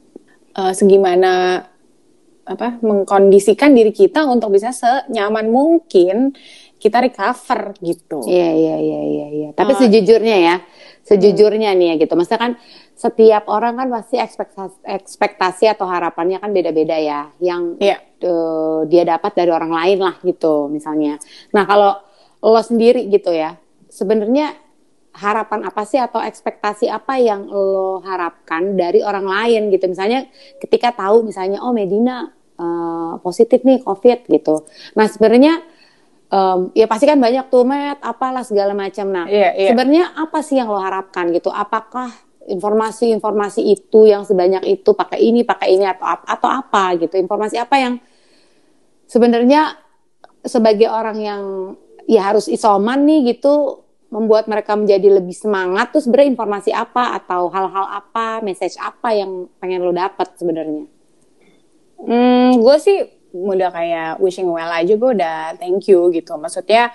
eh, 0.55 0.71
segimana 0.71 1.67
apa 2.45 2.79
mengkondisikan 2.83 3.71
diri 3.71 3.91
kita 3.91 4.27
untuk 4.27 4.51
bisa 4.51 4.71
senyaman 4.71 5.51
mungkin 5.51 6.35
kita 6.81 6.99
recover 6.99 7.77
gitu 7.79 8.25
Iya 8.25 8.51
iya 8.51 8.77
iya 8.81 9.01
iya 9.05 9.27
iya. 9.29 9.49
Tapi 9.53 9.77
Oh. 9.77 9.79
sejujurnya 9.79 10.37
ya, 10.41 10.55
sejujurnya 11.05 11.77
nih 11.77 11.87
ya 11.93 11.95
gitu. 12.01 12.17
Maksudnya 12.17 12.41
kan 12.41 12.53
setiap 13.01 13.49
orang 13.49 13.81
kan 13.81 13.89
pasti 13.89 14.21
ekspektasi, 14.21 14.85
ekspektasi 14.85 15.65
atau 15.73 15.89
harapannya 15.89 16.37
kan 16.37 16.53
beda-beda 16.53 17.01
ya. 17.01 17.33
Yang 17.41 17.63
Iya. 17.81 17.97
eh, 18.21 18.79
dia 18.93 19.03
dapat 19.09 19.33
dari 19.33 19.49
orang 19.49 19.73
lain 19.73 19.99
lah 20.05 20.21
gitu 20.21 20.69
misalnya. 20.69 21.17
Nah 21.57 21.65
kalau 21.65 21.97
lo 22.45 22.61
sendiri 22.61 23.09
gitu 23.09 23.33
ya, 23.33 23.57
sebenarnya 23.89 24.53
harapan 25.17 25.65
apa 25.65 25.83
sih 25.89 25.97
atau 25.97 26.21
ekspektasi 26.21 26.93
apa 26.93 27.17
yang 27.17 27.49
lo 27.49 28.05
harapkan 28.05 28.77
dari 28.77 29.01
orang 29.01 29.25
lain 29.25 29.73
gitu? 29.73 29.89
Misalnya 29.89 30.29
ketika 30.61 30.93
tahu 30.93 31.25
misalnya 31.25 31.65
oh 31.65 31.73
Medina 31.73 32.29
eh, 32.61 33.13
positif 33.25 33.65
nih 33.65 33.81
COVID 33.81 34.29
gitu. 34.29 34.69
Nah 34.93 35.09
sebenarnya 35.09 35.65
em, 36.29 36.69
ya 36.77 36.85
pasti 36.85 37.09
kan 37.09 37.17
banyak 37.17 37.49
tuh 37.49 37.65
met 37.65 37.97
apalah 38.05 38.45
segala 38.45 38.77
macam. 38.77 39.09
Nah 39.09 39.25
Iya, 39.25 39.51
iya. 39.57 39.69
sebenarnya 39.73 40.05
apa 40.15 40.45
sih 40.45 40.61
yang 40.61 40.69
lo 40.69 40.77
harapkan 40.77 41.33
gitu? 41.33 41.49
Apakah 41.49 42.13
informasi-informasi 42.49 43.61
itu 43.69 44.09
yang 44.09 44.25
sebanyak 44.25 44.65
itu 44.69 44.91
pakai 44.97 45.21
ini 45.21 45.45
pakai 45.45 45.77
ini 45.77 45.85
atau 45.85 46.07
atau 46.25 46.49
apa 46.49 46.97
gitu? 46.97 47.21
Informasi 47.21 47.61
apa 47.61 47.77
yang 47.77 47.95
sebenarnya 49.11 49.77
sebagai 50.47 50.89
orang 50.89 51.19
yang 51.21 51.43
ya 52.09 52.33
harus 52.33 52.49
isoman 52.49 53.05
nih 53.05 53.37
gitu 53.37 53.85
membuat 54.11 54.51
mereka 54.51 54.75
menjadi 54.75 55.23
lebih 55.23 55.37
semangat 55.37 55.95
tuh 55.95 56.03
sebenarnya 56.03 56.35
informasi 56.35 56.71
apa 56.75 57.15
atau 57.23 57.47
hal-hal 57.47 57.87
apa, 57.87 58.43
message 58.43 58.75
apa 58.83 59.15
yang 59.15 59.47
pengen 59.63 59.87
lo 59.87 59.95
dapat 59.95 60.35
sebenarnya? 60.35 60.91
Hmm, 62.01 62.59
gue 62.59 62.77
sih 62.83 62.99
udah 63.31 63.71
kayak 63.71 64.19
wishing 64.19 64.51
well 64.51 64.67
aja 64.67 64.91
gue 64.91 65.11
udah 65.15 65.55
thank 65.63 65.87
you 65.87 66.11
gitu. 66.11 66.35
Maksudnya 66.35 66.91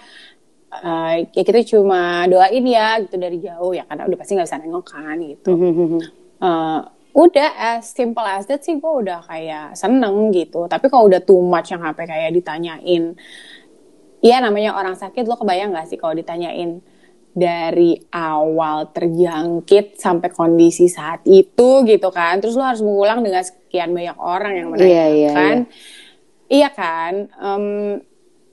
eh, 0.81 1.13
ya 1.31 1.43
kita 1.43 1.61
cuma 1.63 2.25
doain 2.25 2.65
ya 2.65 2.99
gitu 3.03 3.15
dari 3.15 3.37
jauh 3.39 3.71
ya 3.71 3.83
karena 3.87 4.03
udah 4.07 4.17
pasti 4.17 4.31
nggak 4.35 4.47
bisa 4.47 4.59
nengok 4.59 4.85
kan 4.85 5.17
gitu. 5.21 5.51
Eh, 6.41 6.79
udah 7.15 7.49
as 7.55 7.95
simple 7.95 8.27
as 8.27 8.43
that 8.43 8.59
sih 8.59 8.75
gue 8.75 8.91
udah 9.07 9.23
kayak 9.23 9.79
seneng 9.79 10.35
gitu. 10.35 10.67
Tapi 10.67 10.91
kalau 10.91 11.07
udah 11.07 11.23
too 11.23 11.39
much 11.39 11.71
yang 11.71 11.79
sampai 11.79 12.03
kayak 12.03 12.35
ditanyain, 12.35 13.15
ya 14.19 14.37
namanya 14.43 14.75
orang 14.75 14.99
sakit 14.99 15.23
lo 15.23 15.39
kebayang 15.39 15.71
gak 15.71 15.87
sih 15.87 15.95
kalau 15.95 16.11
ditanyain 16.11 16.83
dari 17.35 17.99
awal 18.15 18.91
terjangkit 18.95 19.99
sampai 19.99 20.31
kondisi 20.31 20.91
saat 20.91 21.23
itu 21.23 21.83
gitu 21.87 22.11
kan. 22.11 22.39
Terus 22.43 22.59
lo 22.59 22.63
harus 22.67 22.83
mengulang 22.83 23.23
dengan 23.23 23.43
sekian 23.43 23.95
banyak 23.95 24.17
orang 24.19 24.53
yang 24.55 24.67
Iya, 24.75 24.75
menanyakan. 24.75 25.55
Iya 26.51 26.69
kan? 26.71 27.13
Em, 27.31 27.65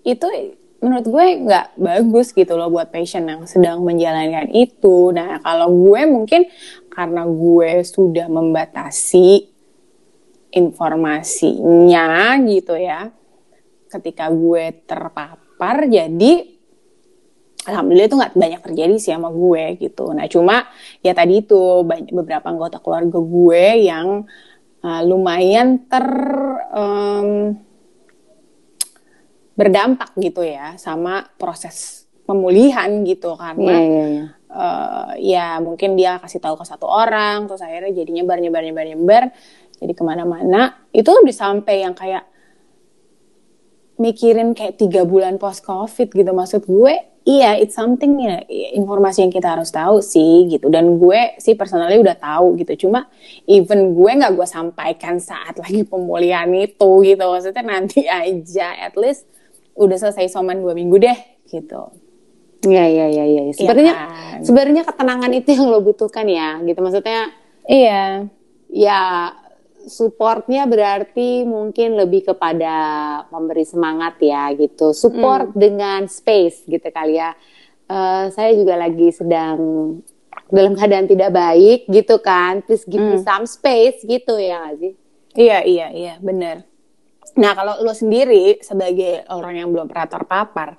itu 0.02 0.26
menurut 0.82 1.06
gue 1.06 1.26
nggak 1.46 1.78
bagus 1.78 2.34
gitu 2.34 2.58
loh 2.58 2.66
buat 2.66 2.90
patient 2.90 3.30
yang 3.30 3.42
sedang 3.46 3.86
menjalankan 3.86 4.50
itu. 4.50 5.14
Nah 5.14 5.38
kalau 5.38 5.70
gue 5.70 6.02
mungkin 6.10 6.50
karena 6.90 7.22
gue 7.22 7.86
sudah 7.86 8.26
membatasi 8.26 9.46
informasinya 10.52 12.34
gitu 12.50 12.74
ya. 12.74 13.14
Ketika 13.86 14.26
gue 14.34 14.82
terpapar 14.82 15.86
jadi 15.86 16.50
alhamdulillah 17.62 18.08
itu 18.10 18.18
nggak 18.18 18.34
banyak 18.34 18.60
terjadi 18.66 18.94
sih 18.98 19.14
sama 19.14 19.30
gue 19.30 19.78
gitu. 19.78 20.10
Nah 20.10 20.26
cuma 20.26 20.66
ya 20.98 21.14
tadi 21.14 21.46
itu 21.46 21.86
banyak 21.86 22.10
beberapa 22.10 22.50
anggota 22.50 22.82
keluarga 22.82 23.22
gue 23.22 23.64
yang 23.86 24.26
uh, 24.82 25.02
lumayan 25.06 25.86
ter 25.86 26.06
em, 26.74 27.54
berdampak 29.62 30.10
gitu 30.18 30.42
ya 30.42 30.74
sama 30.74 31.22
proses 31.38 32.02
pemulihan 32.26 32.90
gitu. 33.06 33.38
Karena 33.38 33.70
Iya 33.70 33.78
iya 33.78 34.04
iya. 34.10 34.24
eh, 34.50 35.10
ya 35.22 35.46
mungkin 35.62 35.94
dia 35.94 36.18
kasih 36.18 36.42
tahu 36.42 36.58
ke 36.58 36.64
satu 36.66 36.90
orang 36.90 37.46
terus 37.46 37.62
akhirnya 37.62 37.94
jadi 37.94 38.10
nyebar 38.10 38.42
nyebar 38.42 38.62
nyebar 38.66 38.86
nyebar. 38.90 39.22
Jadi 39.78 39.92
ke 39.94 40.02
mana-mana. 40.02 40.86
Itu 40.90 41.10
lebih 41.14 41.34
sampai 41.34 41.82
yang 41.86 41.94
kayak 41.94 42.26
mikirin 43.98 44.54
kayak 44.54 44.78
tiga 44.78 45.06
bulan 45.06 45.38
post 45.38 45.62
covid 45.62 46.10
gitu. 46.10 46.30
Maksud 46.30 46.66
gue 46.66 46.94
iya 47.22 47.58
it's 47.58 47.74
something 47.74 48.18
ya. 48.22 48.42
Informasi 48.78 49.26
yang 49.26 49.32
kita 49.34 49.58
harus 49.58 49.74
tahu 49.74 49.98
sih 49.98 50.50
gitu. 50.50 50.70
Dan 50.70 51.02
gue 51.02 51.38
sih 51.42 51.58
personally 51.58 51.98
udah 51.98 52.14
tahu 52.14 52.58
gitu. 52.62 52.86
Cuma 52.86 53.10
even 53.46 53.94
gue 53.94 54.10
nggak 54.22 54.32
gue 54.38 54.46
sampaikan 54.46 55.18
saat 55.18 55.58
lagi 55.58 55.82
pemulihan 55.82 56.46
itu 56.54 56.90
gitu. 57.02 57.24
Maksudnya 57.26 57.64
nanti 57.66 58.06
aja 58.06 58.74
at 58.86 58.94
least 58.94 59.26
udah 59.76 59.96
selesai 59.96 60.28
soman 60.28 60.60
dua 60.60 60.76
minggu 60.76 60.96
deh 61.00 61.18
gitu 61.48 61.92
Iya 62.62 62.84
iya 62.86 63.06
iya 63.10 63.24
iya. 63.26 63.42
Sebenarnya 63.50 63.94
kan? 63.94 64.40
sebenarnya 64.46 64.82
ketenangan 64.86 65.32
itu 65.34 65.48
yang 65.50 65.66
lo 65.66 65.82
butuhkan 65.82 66.26
ya, 66.30 66.62
gitu. 66.62 66.78
Maksudnya 66.78 67.34
iya 67.66 68.30
ya 68.70 69.00
supportnya 69.82 70.62
berarti 70.70 71.42
mungkin 71.42 71.98
lebih 71.98 72.30
kepada 72.30 72.74
memberi 73.34 73.66
semangat 73.66 74.22
ya 74.22 74.54
gitu. 74.54 74.94
Support 74.94 75.58
dengan 75.58 76.06
space 76.06 76.62
gitu 76.70 76.86
kali 76.94 77.18
ya. 77.18 77.34
Eh, 77.90 78.30
saya 78.30 78.54
juga 78.54 78.78
lagi 78.78 79.10
sedang 79.10 79.58
dalam 80.46 80.78
keadaan 80.78 81.10
tidak 81.10 81.34
baik 81.34 81.90
gitu 81.90 82.22
kan. 82.22 82.62
Please 82.62 82.86
give 82.86 83.02
me 83.02 83.18
some 83.18 83.42
space 83.50 84.06
gitu 84.06 84.38
ya 84.38 84.70
sih? 84.78 84.94
Iya, 85.34 85.64
iya, 85.66 85.86
iya, 85.90 86.14
bener. 86.22 86.62
Nah, 87.32 87.52
kalau 87.56 87.80
lo 87.80 87.92
sendiri 87.96 88.60
sebagai 88.60 89.24
orang 89.32 89.54
yang 89.64 89.68
belum 89.72 89.88
pernah 89.88 90.08
terpapar, 90.10 90.76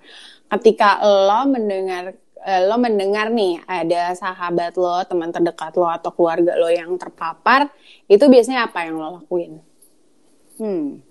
ketika 0.54 1.02
lo 1.02 1.50
mendengar 1.50 2.14
eh, 2.44 2.62
lo 2.68 2.76
mendengar 2.78 3.32
nih 3.34 3.64
ada 3.66 4.14
sahabat 4.14 4.76
lo, 4.78 5.02
teman 5.08 5.32
terdekat 5.34 5.74
lo 5.80 5.88
atau 5.90 6.12
keluarga 6.14 6.54
lo 6.60 6.70
yang 6.70 6.94
terpapar, 7.00 7.72
itu 8.06 8.22
biasanya 8.30 8.70
apa 8.70 8.86
yang 8.86 9.00
lo 9.00 9.24
lakuin? 9.24 9.64
Hmm. 10.60 11.02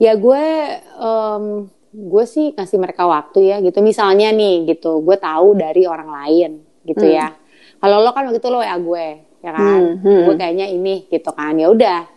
Ya 0.00 0.16
gue 0.16 0.44
em, 0.80 1.44
gue 1.92 2.24
sih 2.24 2.56
ngasih 2.56 2.78
mereka 2.80 3.04
waktu 3.04 3.52
ya 3.52 3.56
gitu. 3.60 3.84
Misalnya 3.84 4.32
nih 4.32 4.64
gitu, 4.70 5.04
gue 5.04 5.16
tahu 5.20 5.58
dari 5.60 5.84
orang 5.84 6.08
lain 6.08 6.50
gitu 6.88 7.04
Hmm. 7.04 7.16
ya. 7.20 7.28
Kalau 7.76 8.00
lo 8.00 8.16
kan 8.16 8.24
begitu 8.32 8.48
lo 8.48 8.64
ya 8.64 8.80
gue, 8.80 9.06
ya 9.44 9.50
kan. 9.52 9.80
Hmm, 9.80 9.94
hmm. 10.00 10.24
Gue 10.24 10.34
kayaknya 10.40 10.66
ini 10.72 11.04
gitu 11.10 11.28
kan. 11.36 11.52
Ya 11.60 11.68
udah. 11.68 12.08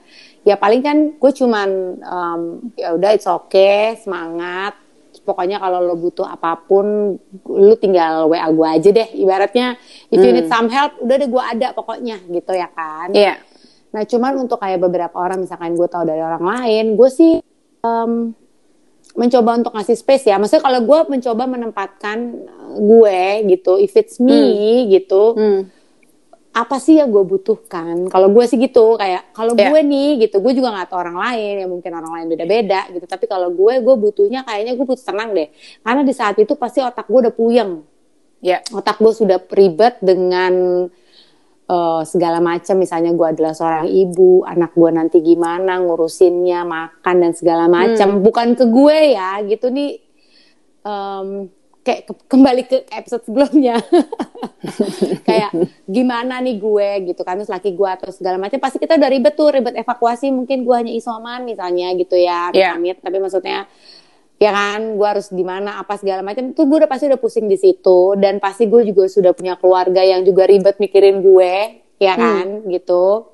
Ya 0.43 0.59
paling 0.59 0.83
kan 0.83 0.97
gue 1.15 1.31
cuman 1.31 1.69
em, 1.99 2.41
ya 2.75 2.95
udah 2.95 3.09
it's 3.15 3.27
okay, 3.27 3.95
semangat. 3.99 4.75
Pokoknya 5.23 5.55
kalau 5.55 5.79
lo 5.79 5.95
butuh 5.95 6.27
apa 6.27 6.59
pun, 6.67 7.15
lu 7.47 7.75
tinggal 7.79 8.27
WA 8.27 8.43
gue 8.51 8.67
aja 8.67 8.89
deh. 8.91 9.07
Ibaratnya 9.15 9.79
if 10.11 10.19
you 10.19 10.35
need 10.35 10.51
some 10.51 10.67
help, 10.67 10.99
udah 10.99 11.15
deh 11.15 11.29
gue 11.31 11.43
ada 11.43 11.71
pokoknya 11.71 12.19
gitu 12.27 12.51
ya 12.51 12.67
kan. 12.75 13.07
Hmm. 13.07 13.19
Iya. 13.23 13.35
Nah, 13.93 14.03
cuman 14.09 14.33
untuk 14.41 14.57
kayak 14.59 14.81
beberapa 14.83 15.15
orang, 15.21 15.45
misalkan 15.45 15.77
gue 15.77 15.87
tahu 15.87 16.03
dari 16.03 16.19
orang 16.19 16.43
lain, 16.43 16.85
gue 16.97 17.09
sih 17.13 17.39
em, 17.85 18.33
mencoba 19.13 19.61
untuk 19.61 19.71
ngasih 19.77 19.95
space 19.95 20.33
ya. 20.33 20.41
Maksudnya 20.41 20.65
kalau 20.65 20.81
gue 20.81 20.99
mencoba 21.07 21.43
menempatkan 21.45 22.17
eh, 22.33 22.75
gue 22.81 23.19
gitu, 23.53 23.77
if 23.77 23.93
it's 23.93 24.17
me 24.17 24.89
gitu, 24.89 25.37
Hmm. 25.37 25.61
Apa 26.53 26.77
sih 26.77 27.01
yang 27.01 27.09
gue 27.09 27.25
butuhkan? 27.25 28.07
Kalau 28.07 28.29
gue 28.29 28.45
sih 28.45 28.55
gitu, 28.55 28.93
kayak 28.93 29.33
kalau 29.33 29.57
Iya. 29.57 29.73
gue 29.73 29.81
nih 29.81 30.09
gitu, 30.21 30.37
gue 30.37 30.53
juga 30.53 30.69
nggak 30.69 30.87
tahu 30.87 30.99
orang 31.01 31.17
lain, 31.17 31.53
ya 31.59 31.67
mungkin 31.67 31.91
orang 31.91 32.11
lain 32.13 32.25
beda-beda 32.29 32.85
gitu. 32.87 33.03
Tapi 33.03 33.25
kalau 33.25 33.49
gue, 33.49 33.73
gue 33.81 33.95
butuhnya 33.97 34.45
kayaknya 34.45 34.73
gue 34.73 34.85
butuh 34.85 35.01
tenang 35.01 35.33
deh. 35.33 35.49
Karena 35.81 36.01
di 36.01 36.13
saat 36.13 36.37
itu 36.37 36.53
pasti 36.53 36.77
otak 36.79 37.05
gue 37.05 37.19
udah 37.19 37.33
puyeng 37.33 37.81
Ya. 38.37 38.59
otak 38.69 38.99
gue 38.99 39.09
sudah 39.09 39.41
ribet 39.49 39.97
dengan 39.99 40.85
eh, 41.63 42.01
segala 42.03 42.37
macam 42.37 42.75
misalnya 42.75 43.15
gue 43.15 43.23
adalah 43.23 43.55
seorang 43.55 43.87
ibu 43.87 44.43
anak 44.43 44.75
gue 44.75 44.89
nanti 44.91 45.23
gimana 45.23 45.79
ngurusinnya 45.79 46.61
makan 46.61 47.15
dan 47.17 47.31
segala 47.31 47.65
macam 47.65 48.19
bukan 48.19 48.51
ke 48.51 48.67
gue 48.67 49.15
ya 49.15 49.39
gitu 49.41 49.71
nih 49.71 49.95
em, 50.83 51.47
kayak 51.83 52.01
ke- 52.07 52.25
kembali 52.31 52.63
ke 52.65 52.77
episode 52.89 53.23
sebelumnya. 53.27 53.77
Kayak 55.27 55.51
gimana 55.83 56.39
nih 56.39 56.55
gue? 56.55 56.89
gitu 57.11 57.21
kan 57.27 57.35
terus 57.35 57.51
laki 57.51 57.75
gue 57.75 57.89
atau 57.91 58.09
segala 58.09 58.39
macam. 58.39 58.55
Pasti 58.57 58.79
kita 58.79 58.95
udah 58.95 59.09
ribet 59.11 59.35
tuh 59.35 59.51
ribet 59.51 59.75
evakuasi. 59.75 60.31
Mungkin 60.31 60.63
gue 60.63 60.75
hanya 60.75 60.93
isoman 60.95 61.43
misalnya 61.43 61.91
gitu 61.99 62.15
ya 62.15 62.49
amit 62.73 63.03
tapi 63.03 63.19
maksudnya 63.19 63.67
ya 64.39 64.51
kan 64.51 64.95
gue 64.95 65.07
harus 65.07 65.27
di 65.29 65.43
mana 65.43 65.83
apa 65.83 65.99
segala 65.99 66.23
macam. 66.23 66.55
Tuh 66.55 66.63
gue 66.63 66.77
udah 66.83 66.89
pasti 66.89 67.11
udah 67.11 67.19
pusing 67.19 67.51
di 67.51 67.59
situ. 67.59 68.15
Dan 68.15 68.39
pasti 68.39 68.71
gue 68.71 68.87
juga 68.87 69.11
sudah 69.11 69.35
punya 69.35 69.59
keluarga 69.59 69.99
yang 69.99 70.23
juga 70.23 70.47
ribet 70.47 70.79
mikirin 70.79 71.19
gue 71.19 71.83
ya 71.99 72.15
kan 72.15 72.63
gitu. 72.71 73.27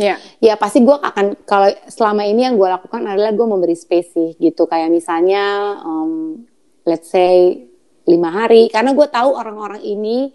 Ya. 0.00 0.16
ya 0.40 0.56
pasti 0.56 0.80
gue 0.80 0.96
akan 0.96 1.44
kalau 1.44 1.68
selama 1.84 2.24
ini 2.24 2.48
yang 2.48 2.56
gue 2.56 2.64
lakukan 2.64 3.04
adalah 3.04 3.28
gue 3.36 3.44
memberi 3.44 3.76
space 3.76 4.08
sih 4.16 4.30
gitu. 4.40 4.64
Kayak 4.64 4.88
misalnya 4.88 5.76
um, 5.84 6.48
let's 6.88 7.10
say 7.10 7.66
lima 8.06 8.30
hari. 8.30 8.68
Karena 8.70 8.94
gue 8.94 9.08
tahu 9.08 9.30
orang-orang 9.34 9.82
ini 9.82 10.30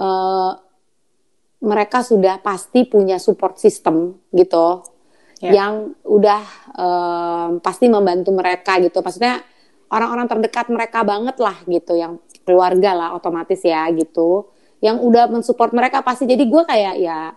uh, 0.00 0.52
mereka 1.62 2.02
sudah 2.02 2.42
pasti 2.42 2.88
punya 2.88 3.22
support 3.22 3.56
system 3.60 4.18
gitu 4.34 4.82
Ya. 5.42 5.58
yang 5.58 5.98
udah 6.06 6.42
um, 6.78 7.50
pasti 7.58 7.90
membantu 7.90 8.30
mereka 8.30 8.78
gitu. 8.78 9.02
Maksudnya 9.02 9.42
orang-orang 9.90 10.30
terdekat 10.30 10.70
mereka 10.70 11.02
banget 11.02 11.34
lah 11.42 11.58
gitu 11.66 11.98
yang 11.98 12.22
keluarga 12.46 12.94
lah 12.94 13.08
otomatis 13.18 13.58
ya 13.66 13.90
gitu 13.90 14.54
yang 14.78 15.02
udah 15.02 15.26
mensupport 15.26 15.74
mereka 15.74 15.98
pasti. 15.98 16.30
Jadi 16.30 16.46
gue 16.46 16.62
kayak 16.62 16.94
ya 16.94 17.34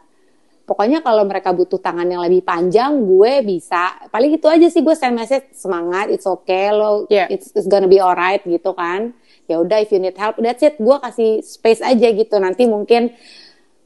pokoknya 0.65 1.05
kalau 1.05 1.23
mereka 1.29 1.53
butuh 1.53 1.77
tangan 1.77 2.09
yang 2.09 2.25
lebih 2.25 2.41
panjang 2.41 3.05
gue 3.05 3.45
bisa. 3.45 4.09
Paling 4.09 4.35
itu 4.35 4.49
aja 4.49 4.67
sih 4.67 4.81
gue 4.81 4.97
send 4.97 5.13
message 5.13 5.53
semangat 5.53 6.09
it's 6.09 6.25
okay 6.25 6.73
lo 6.73 7.05
Yeah. 7.07 7.29
it's, 7.29 7.53
it's 7.53 7.69
gonna 7.69 7.87
be 7.87 8.01
alright 8.01 8.41
gitu 8.41 8.73
kan. 8.73 9.13
Ya 9.45 9.61
udah 9.61 9.77
if 9.77 9.93
you 9.93 10.01
need 10.01 10.17
help 10.17 10.41
that's 10.41 10.65
it. 10.65 10.75
Gue 10.81 10.97
kasih 10.97 11.45
space 11.45 11.85
aja 11.85 12.07
gitu. 12.09 12.35
Nanti 12.41 12.65
mungkin 12.65 13.13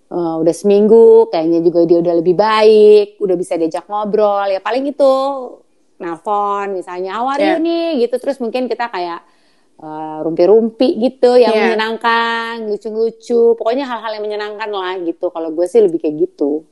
eh, 0.09 0.35
udah 0.39 0.55
seminggu 0.55 1.27
kayaknya 1.29 1.59
juga 1.59 1.83
dia 1.83 1.99
udah 1.99 2.15
lebih 2.23 2.35
baik 2.39 3.19
udah 3.19 3.35
bisa 3.35 3.59
diajak 3.59 3.83
ngobrol. 3.91 4.47
Ya 4.47 4.63
paling 4.63 4.87
itu 4.87 5.11
nelpon 5.99 6.79
misalnya 6.79 7.19
how 7.19 7.27
are 7.27 7.43
you 7.43 7.59
Yeah. 7.59 7.59
nih? 7.59 8.07
Gitu. 8.07 8.15
Terus 8.23 8.39
mungkin 8.39 8.71
kita 8.71 8.87
kayak 8.87 9.19
eh, 9.79 10.17
rumpi-rumpi 10.21 10.99
gitu 10.99 11.39
yang 11.39 11.55
Yeah. 11.55 11.63
menyenangkan 11.71 12.67
lucu-lucu 12.67 13.55
pokoknya 13.55 13.87
hal-hal 13.87 14.19
yang 14.19 14.23
menyenangkan 14.27 14.69
lah 14.69 14.99
gitu 14.99 15.31
kalau 15.31 15.49
gue 15.55 15.65
sih 15.65 15.79
lebih 15.79 15.99
kayak 16.03 16.15
gitu 16.27 16.67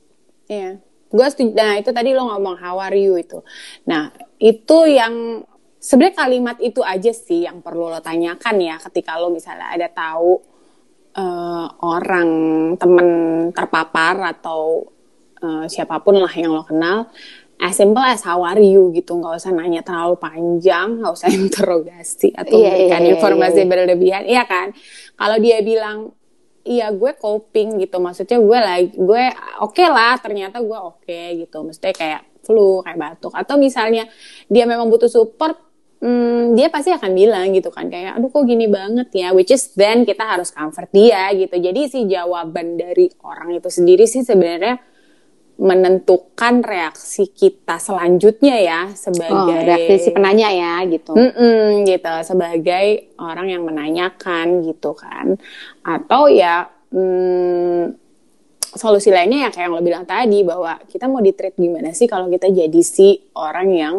Iya. 0.48 0.80
Gue 1.08 1.28
setuju. 1.28 1.52
Nah, 1.52 1.76
itu 1.76 1.92
tadi 1.92 2.12
lo 2.12 2.24
ngomong 2.24 2.56
how 2.56 2.80
are 2.80 2.96
you 2.96 3.16
itu. 3.16 3.40
Nah, 3.84 4.08
itu 4.40 4.88
yang 4.88 5.44
sebenarnya 5.76 6.16
kalimat 6.16 6.56
itu 6.60 6.80
aja 6.80 7.12
sih 7.12 7.44
yang 7.44 7.60
perlu 7.60 7.88
lo 7.88 8.00
tanyakan 8.00 8.56
ya 8.58 8.76
ketika 8.80 9.16
lo 9.16 9.28
misalnya 9.28 9.68
ada 9.72 9.88
tahu 9.88 10.40
eh, 11.12 11.66
orang 11.84 12.28
temen 12.76 13.08
terpapar 13.52 14.36
atau 14.36 14.88
eh, 15.40 15.64
siapa 15.68 16.00
pun 16.00 16.16
lah 16.16 16.32
yang 16.32 16.52
lo 16.52 16.64
kenal. 16.64 17.12
As 17.58 17.74
simple 17.74 18.02
as 18.06 18.22
how 18.22 18.38
are 18.46 18.62
you 18.62 18.94
gitu, 18.94 19.18
nggak 19.18 19.42
usah 19.42 19.50
nanya 19.50 19.82
terlalu 19.82 20.14
panjang, 20.14 21.02
nggak 21.02 21.10
usah 21.10 21.26
interogasi 21.42 22.30
atau 22.30 22.54
Iya, 22.54 22.70
memberikan 22.70 23.00
iya, 23.02 23.06
iya, 23.06 23.14
informasi 23.18 23.60
iya. 23.60 23.66
berlebihan, 23.66 24.22
iya 24.30 24.42
kan? 24.46 24.70
Kalau 25.18 25.36
dia 25.42 25.58
bilang 25.66 26.14
iya 26.68 26.92
gue 26.92 27.16
coping 27.16 27.80
gitu 27.80 27.96
maksudnya 27.96 28.36
gue 28.36 28.58
lagi 28.60 28.92
gue 28.92 29.24
oke 29.64 29.84
lah 29.88 30.20
ternyata 30.22 30.62
gue 30.62 30.78
oke 30.78 31.20
gitu. 31.42 31.56
Maksudnya 31.66 31.94
kayak 31.98 32.22
flu 32.46 32.78
kayak 32.86 32.98
batuk. 32.98 33.34
Atau 33.34 33.58
misalnya 33.58 34.06
dia 34.46 34.62
memang 34.62 34.86
butuh 34.86 35.10
support 35.10 35.58
hmm, 35.98 36.54
dia 36.54 36.70
pasti 36.70 36.94
akan 36.94 37.10
bilang 37.10 37.50
gitu 37.50 37.74
kan 37.74 37.90
kayak 37.90 38.22
aduh 38.22 38.30
kok 38.30 38.46
gini 38.46 38.70
banget 38.70 39.10
ya? 39.18 39.34
Which 39.34 39.50
is 39.50 39.74
then 39.74 40.06
kita 40.06 40.22
harus 40.22 40.54
comfort 40.54 40.94
dia 40.94 41.26
gitu. 41.34 41.58
Jadi 41.58 41.80
si 41.90 42.06
jawaban 42.06 42.78
dari 42.78 43.10
orang 43.26 43.58
itu 43.58 43.66
sendiri 43.66 44.06
sih 44.06 44.22
sebenarnya 44.22 44.78
menentukan 45.58 46.62
reaksi 46.62 47.26
kita 47.34 47.82
selanjutnya 47.82 48.56
ya 48.62 48.80
oh, 48.86 48.94
sebagai 48.94 49.58
reaksi 49.66 49.94
si 50.06 50.10
penanya 50.14 50.54
ya 50.54 50.86
gitu. 50.86 51.18
Mm-mm, 51.18 51.82
gitu. 51.82 52.14
Sebagai 52.22 53.10
orang 53.18 53.50
yang 53.50 53.66
menanyakan 53.66 54.62
gitu 54.62 54.94
kan. 54.94 55.34
Atau 55.82 56.30
ya 56.30 56.70
mm, 56.94 57.90
solusi 58.70 59.10
lainnya 59.10 59.48
ya 59.48 59.50
kayak 59.50 59.66
yang 59.66 59.74
lo 59.74 59.82
bilang 59.82 60.06
tadi 60.06 60.46
bahwa 60.46 60.78
kita 60.86 61.10
mau 61.10 61.18
di 61.18 61.34
treat 61.34 61.58
gimana 61.58 61.90
sih 61.90 62.06
kalau 62.06 62.30
kita 62.30 62.54
jadi 62.54 62.80
si 62.86 63.18
orang 63.34 63.68
yang 63.74 63.96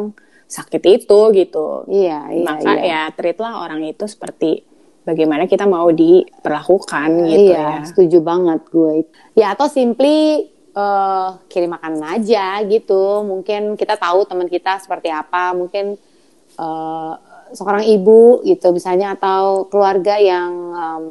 sakit 0.47 0.83
itu 0.87 1.19
gitu. 1.35 1.83
Iya 1.91 2.39
iya 2.39 2.45
maka 2.47 2.71
iya. 2.79 2.83
ya 2.87 3.01
treatlah 3.11 3.59
orang 3.67 3.83
itu 3.83 4.07
seperti 4.07 4.63
bagaimana 5.03 5.43
kita 5.43 5.67
mau 5.67 5.91
diperlakukan 5.91 7.09
gitu 7.27 7.51
iya, 7.51 7.83
ya. 7.83 7.83
setuju 7.83 8.23
banget 8.23 8.63
gue. 8.71 9.11
Ya 9.35 9.51
atau 9.51 9.67
simply 9.67 10.47
eh, 10.73 11.29
kirim 11.49 11.73
makanan 11.75 12.19
aja 12.19 12.61
gitu. 12.65 13.25
Mungkin 13.25 13.75
kita 13.75 13.95
tahu 13.97 14.25
teman 14.25 14.47
kita 14.47 14.79
seperti 14.81 15.09
apa. 15.09 15.53
Mungkin 15.57 15.97
eh, 16.59 17.13
seorang 17.53 17.85
ibu 17.85 18.45
gitu 18.45 18.69
misalnya 18.69 19.17
atau 19.17 19.65
keluarga 19.69 20.21
yang 20.21 20.51
em, 20.69 21.05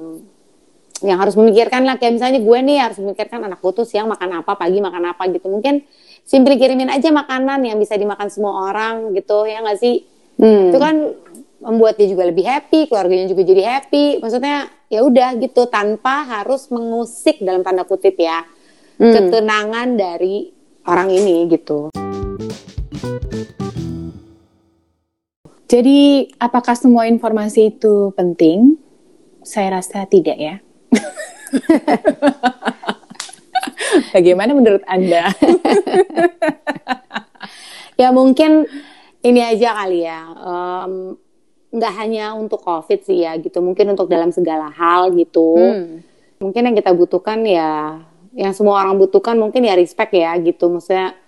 yang 0.98 1.18
harus 1.22 1.38
memikirkan 1.38 1.86
lah 1.86 1.94
kayak 1.94 2.18
misalnya 2.18 2.42
gue 2.42 2.58
nih 2.58 2.78
harus 2.82 2.98
memikirkan 2.98 3.38
anak 3.46 3.62
gue 3.62 3.70
tuh 3.70 3.86
siang 3.86 4.10
makan 4.10 4.42
apa, 4.42 4.58
pagi 4.58 4.82
makan 4.82 5.14
apa 5.14 5.30
gitu. 5.30 5.46
Mungkin 5.46 5.86
simply 6.26 6.58
kirimin 6.58 6.90
aja 6.90 7.14
makanan 7.14 7.62
yang 7.62 7.78
bisa 7.78 7.94
dimakan 7.94 8.26
semua 8.30 8.66
orang 8.70 9.14
gitu 9.14 9.46
ya 9.46 9.62
nggak 9.62 9.78
sih? 9.78 10.06
Hmm. 10.38 10.70
itu 10.70 10.78
kan 10.78 10.94
membuat 11.58 11.98
dia 11.98 12.06
juga 12.06 12.22
lebih 12.22 12.46
happy, 12.46 12.86
keluarganya 12.86 13.26
juga 13.26 13.42
jadi 13.42 13.62
happy. 13.78 14.22
Maksudnya 14.22 14.70
ya 14.86 15.02
udah 15.02 15.34
gitu 15.42 15.66
tanpa 15.66 16.22
harus 16.26 16.70
mengusik 16.70 17.42
dalam 17.42 17.66
tanda 17.66 17.82
kutip 17.82 18.14
ya 18.14 18.46
Hmm. 18.98 19.14
ketenangan 19.14 19.94
dari 19.94 20.50
orang 20.82 21.14
ini 21.14 21.46
gitu. 21.54 21.94
Jadi, 25.68 26.32
apakah 26.40 26.74
semua 26.74 27.06
informasi 27.06 27.76
itu 27.76 28.10
penting? 28.16 28.80
Saya 29.44 29.78
rasa 29.78 30.08
tidak 30.08 30.34
ya. 30.34 30.58
Bagaimana 34.16 34.56
menurut 34.56 34.82
Anda? 34.88 35.30
Ya 37.98 38.14
mungkin 38.14 38.62
ini 39.26 39.42
aja 39.42 39.74
kali 39.74 40.06
ya. 40.06 40.22
em, 40.38 41.18
nggak 41.74 41.92
hanya 41.98 42.30
untuk 42.38 42.62
COVID 42.62 43.02
sih 43.02 43.26
ya 43.26 43.34
gitu. 43.42 43.58
Mungkin 43.58 43.90
untuk 43.90 44.06
dalam 44.06 44.30
segala 44.30 44.70
hal 44.70 45.10
gitu. 45.18 45.58
Hmm. 45.58 46.06
Mungkin 46.38 46.70
yang 46.70 46.78
kita 46.78 46.94
butuhkan 46.94 47.42
ya, 47.42 47.98
yang 48.38 48.54
semua 48.54 48.86
orang 48.86 49.02
butuhkan 49.02 49.34
mungkin 49.34 49.66
ya 49.66 49.74
respect 49.74 50.14
ya 50.14 50.30
gitu. 50.38 50.70
Maksudnya 50.70 51.18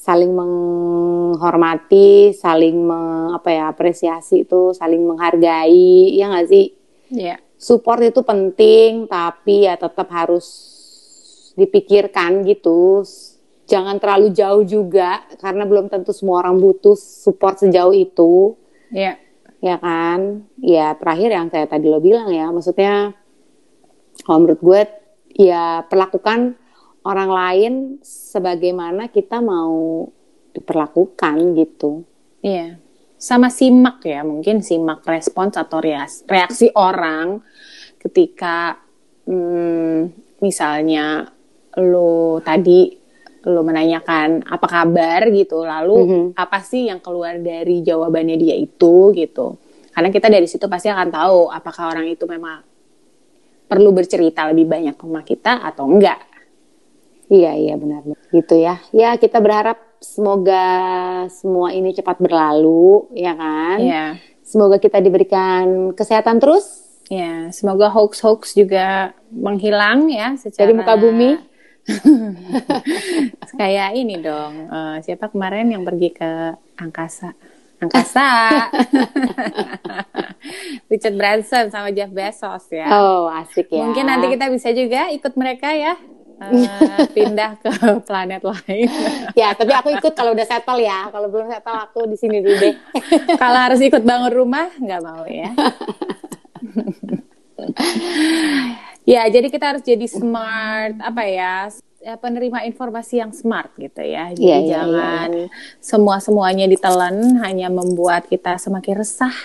saling 0.00 0.32
menghormati, 0.32 2.32
saling 2.32 2.80
me- 2.80 3.36
apa 3.36 3.48
ya 3.52 3.64
apresiasi 3.68 4.48
itu, 4.48 4.72
saling 4.72 5.04
menghargai, 5.04 6.16
ya 6.16 6.32
nggak 6.32 6.48
sih? 6.48 6.72
Ya. 7.12 7.36
Support 7.60 8.00
itu 8.08 8.24
penting, 8.24 9.04
tapi 9.10 9.68
ya 9.68 9.76
tetap 9.76 10.08
harus 10.08 10.46
dipikirkan 11.58 12.46
gitu. 12.48 13.04
Jangan 13.68 14.00
terlalu 14.00 14.32
jauh 14.32 14.64
juga, 14.64 15.28
karena 15.36 15.68
belum 15.68 15.92
tentu 15.92 16.16
semua 16.16 16.40
orang 16.40 16.56
butuh 16.56 16.96
support 16.96 17.60
sejauh 17.60 17.92
itu, 17.92 18.56
Ya. 18.88 19.20
ya 19.60 19.76
kan? 19.76 20.48
Ya 20.56 20.96
terakhir 20.96 21.28
yang 21.28 21.52
saya 21.52 21.68
tadi 21.68 21.92
lo 21.92 22.00
bilang 22.00 22.32
ya, 22.32 22.48
maksudnya 22.48 23.12
kalau 24.24 24.46
menurut 24.46 24.62
gue 24.64 24.80
ya 25.38 25.86
perlakukan 25.86 26.58
orang 27.06 27.30
lain 27.30 27.72
sebagaimana 28.02 29.08
kita 29.08 29.38
mau 29.38 30.04
diperlakukan 30.52 31.54
gitu. 31.54 32.02
Iya. 32.42 32.76
Sama 33.18 33.50
simak 33.50 34.02
ya, 34.02 34.26
mungkin 34.26 34.62
simak 34.62 35.06
respons 35.06 35.54
atau 35.54 35.78
reas- 35.78 36.26
reaksi 36.26 36.70
orang 36.74 37.42
ketika 37.98 38.78
hmm, 39.26 40.10
misalnya 40.38 41.26
lo 41.78 42.42
tadi 42.42 42.94
lo 43.46 43.62
menanyakan 43.62 44.42
apa 44.44 44.66
kabar 44.66 45.30
gitu, 45.30 45.62
lalu 45.62 45.96
Mhm. 46.04 46.24
apa 46.34 46.58
sih 46.60 46.90
yang 46.90 46.98
keluar 46.98 47.38
dari 47.38 47.80
jawabannya 47.86 48.36
dia 48.36 48.54
itu 48.58 49.14
gitu. 49.14 49.56
Karena 49.94 50.10
kita 50.10 50.26
dari 50.30 50.46
situ 50.46 50.66
pasti 50.66 50.90
akan 50.90 51.08
tahu 51.10 51.38
apakah 51.50 51.94
orang 51.94 52.06
itu 52.06 52.26
memang 52.26 52.62
perlu 53.68 53.92
bercerita 53.92 54.48
lebih 54.48 54.66
banyak 54.66 54.96
sama 54.96 55.22
kita 55.22 55.62
atau 55.62 55.86
enggak. 55.86 56.18
Iya 57.28 57.52
iya 57.54 57.74
benar 57.76 58.02
gitu 58.32 58.56
ya. 58.56 58.80
Ya 58.90 59.14
kita 59.20 59.38
berharap 59.38 59.76
semoga 60.00 60.64
semua 61.28 61.76
ini 61.76 61.92
cepat 61.92 62.16
berlalu, 62.18 63.12
ya 63.12 63.36
kan? 63.36 63.76
Iya. 63.76 64.04
Semoga 64.40 64.80
kita 64.80 65.04
diberikan 65.04 65.92
kesehatan 65.92 66.40
terus 66.40 66.88
Ya, 67.08 67.48
semoga 67.56 67.88
hoax-hoax 67.88 68.52
juga 68.52 69.16
menghilang 69.32 70.12
ya 70.12 70.36
secara 70.36 70.68
dari 70.68 70.72
muka 70.76 70.94
bumi. 71.00 71.40
Kayak 73.60 73.96
ini 73.96 74.20
dong, 74.20 74.68
eh, 74.68 74.96
siapa 75.00 75.32
kemarin 75.32 75.72
yang 75.72 75.88
pergi 75.88 76.12
ke 76.12 76.30
angkasa? 76.76 77.32
Angkasa. 77.78 78.28
Richard 80.90 81.14
Branson 81.14 81.70
sama 81.70 81.94
Jeff 81.94 82.10
Bezos 82.10 82.66
ya. 82.74 82.90
Oh 82.90 83.30
asik 83.30 83.70
ya. 83.70 83.86
Mungkin 83.86 84.04
nanti 84.06 84.26
kita 84.34 84.50
bisa 84.50 84.74
juga 84.74 85.10
ikut 85.14 85.34
mereka 85.38 85.70
ya. 85.74 85.94
uh, 86.38 87.06
pindah 87.16 87.58
ke 87.58 87.70
planet 88.06 88.42
lain. 88.42 88.90
ya, 89.34 89.54
tapi 89.54 89.74
aku 89.74 89.94
ikut 89.94 90.14
kalau 90.14 90.34
udah 90.34 90.46
settle 90.46 90.78
ya. 90.82 91.06
Kalau 91.10 91.30
belum 91.30 91.50
settle 91.50 91.78
aku 91.78 92.00
di 92.10 92.16
sini 92.18 92.42
dulu 92.42 92.56
deh. 92.58 92.74
kalau 93.42 93.58
harus 93.58 93.78
ikut 93.82 94.02
bangun 94.02 94.32
rumah 94.34 94.70
nggak 94.78 95.02
mau 95.02 95.22
ya. 95.26 95.50
ya, 99.06 99.22
jadi 99.30 99.46
kita 99.50 99.64
harus 99.74 99.82
jadi 99.86 100.06
smart 100.06 100.98
apa 100.98 101.22
ya? 101.26 101.70
Penerima 102.16 102.64
informasi 102.64 103.20
yang 103.20 103.34
smart 103.36 103.74
gitu 103.76 104.00
ya. 104.00 104.32
Jadi 104.32 104.46
yeah, 104.46 104.60
iya, 104.62 104.72
jangan 104.80 105.28
yeah, 105.34 105.44
yeah. 105.44 105.76
semua 105.82 106.16
semuanya 106.22 106.64
ditelan 106.64 107.42
hanya 107.44 107.68
membuat 107.68 108.30
kita 108.30 108.56
semakin 108.56 109.02
resah. 109.04 109.36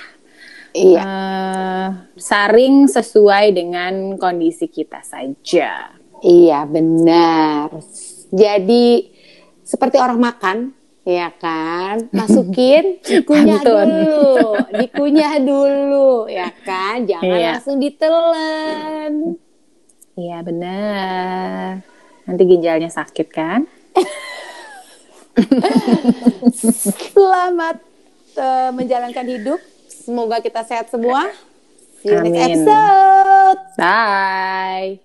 Iya. 0.74 1.02
Uh, 1.06 1.88
saring 2.18 2.90
sesuai 2.90 3.54
dengan 3.54 4.18
kondisi 4.18 4.66
kita 4.72 5.06
saja. 5.06 5.94
Iya 6.24 6.64
benar. 6.66 7.70
Jadi 8.34 9.12
seperti 9.62 10.02
orang 10.02 10.20
makan, 10.24 10.58
ya 11.06 11.30
kan? 11.36 12.08
Masukin, 12.18 13.04
dikunyah 13.06 13.62
dulu, 13.62 14.58
dikunyah 14.82 15.34
dulu, 15.44 16.26
ya 16.32 16.50
kan? 16.66 17.06
Jangan 17.06 17.38
iya. 17.38 17.60
langsung 17.60 17.78
ditelan. 17.78 19.38
Iya 20.18 20.38
benar. 20.42 21.93
Nanti 22.24 22.44
ginjalnya 22.48 22.88
sakit 22.88 23.28
kan? 23.32 23.68
Selamat 27.16 27.82
uh, 28.38 28.72
menjalankan 28.72 29.26
hidup. 29.28 29.60
Semoga 29.90 30.40
kita 30.40 30.64
sehat 30.64 30.92
semua. 30.92 31.32
See 32.04 32.12
you 32.12 32.20
Amin. 32.20 32.36
next 32.36 32.68
episode. 32.68 33.60
Bye. 33.80 35.00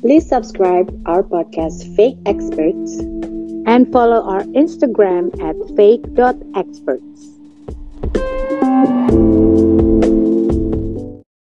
Please 0.00 0.26
subscribe 0.26 0.90
our 1.06 1.22
podcast 1.22 1.84
Fake 1.94 2.18
Experts 2.26 2.98
and 3.66 3.92
follow 3.92 4.22
our 4.22 4.42
Instagram 4.58 5.30
at 5.38 5.54
fake.experts. 5.76 7.30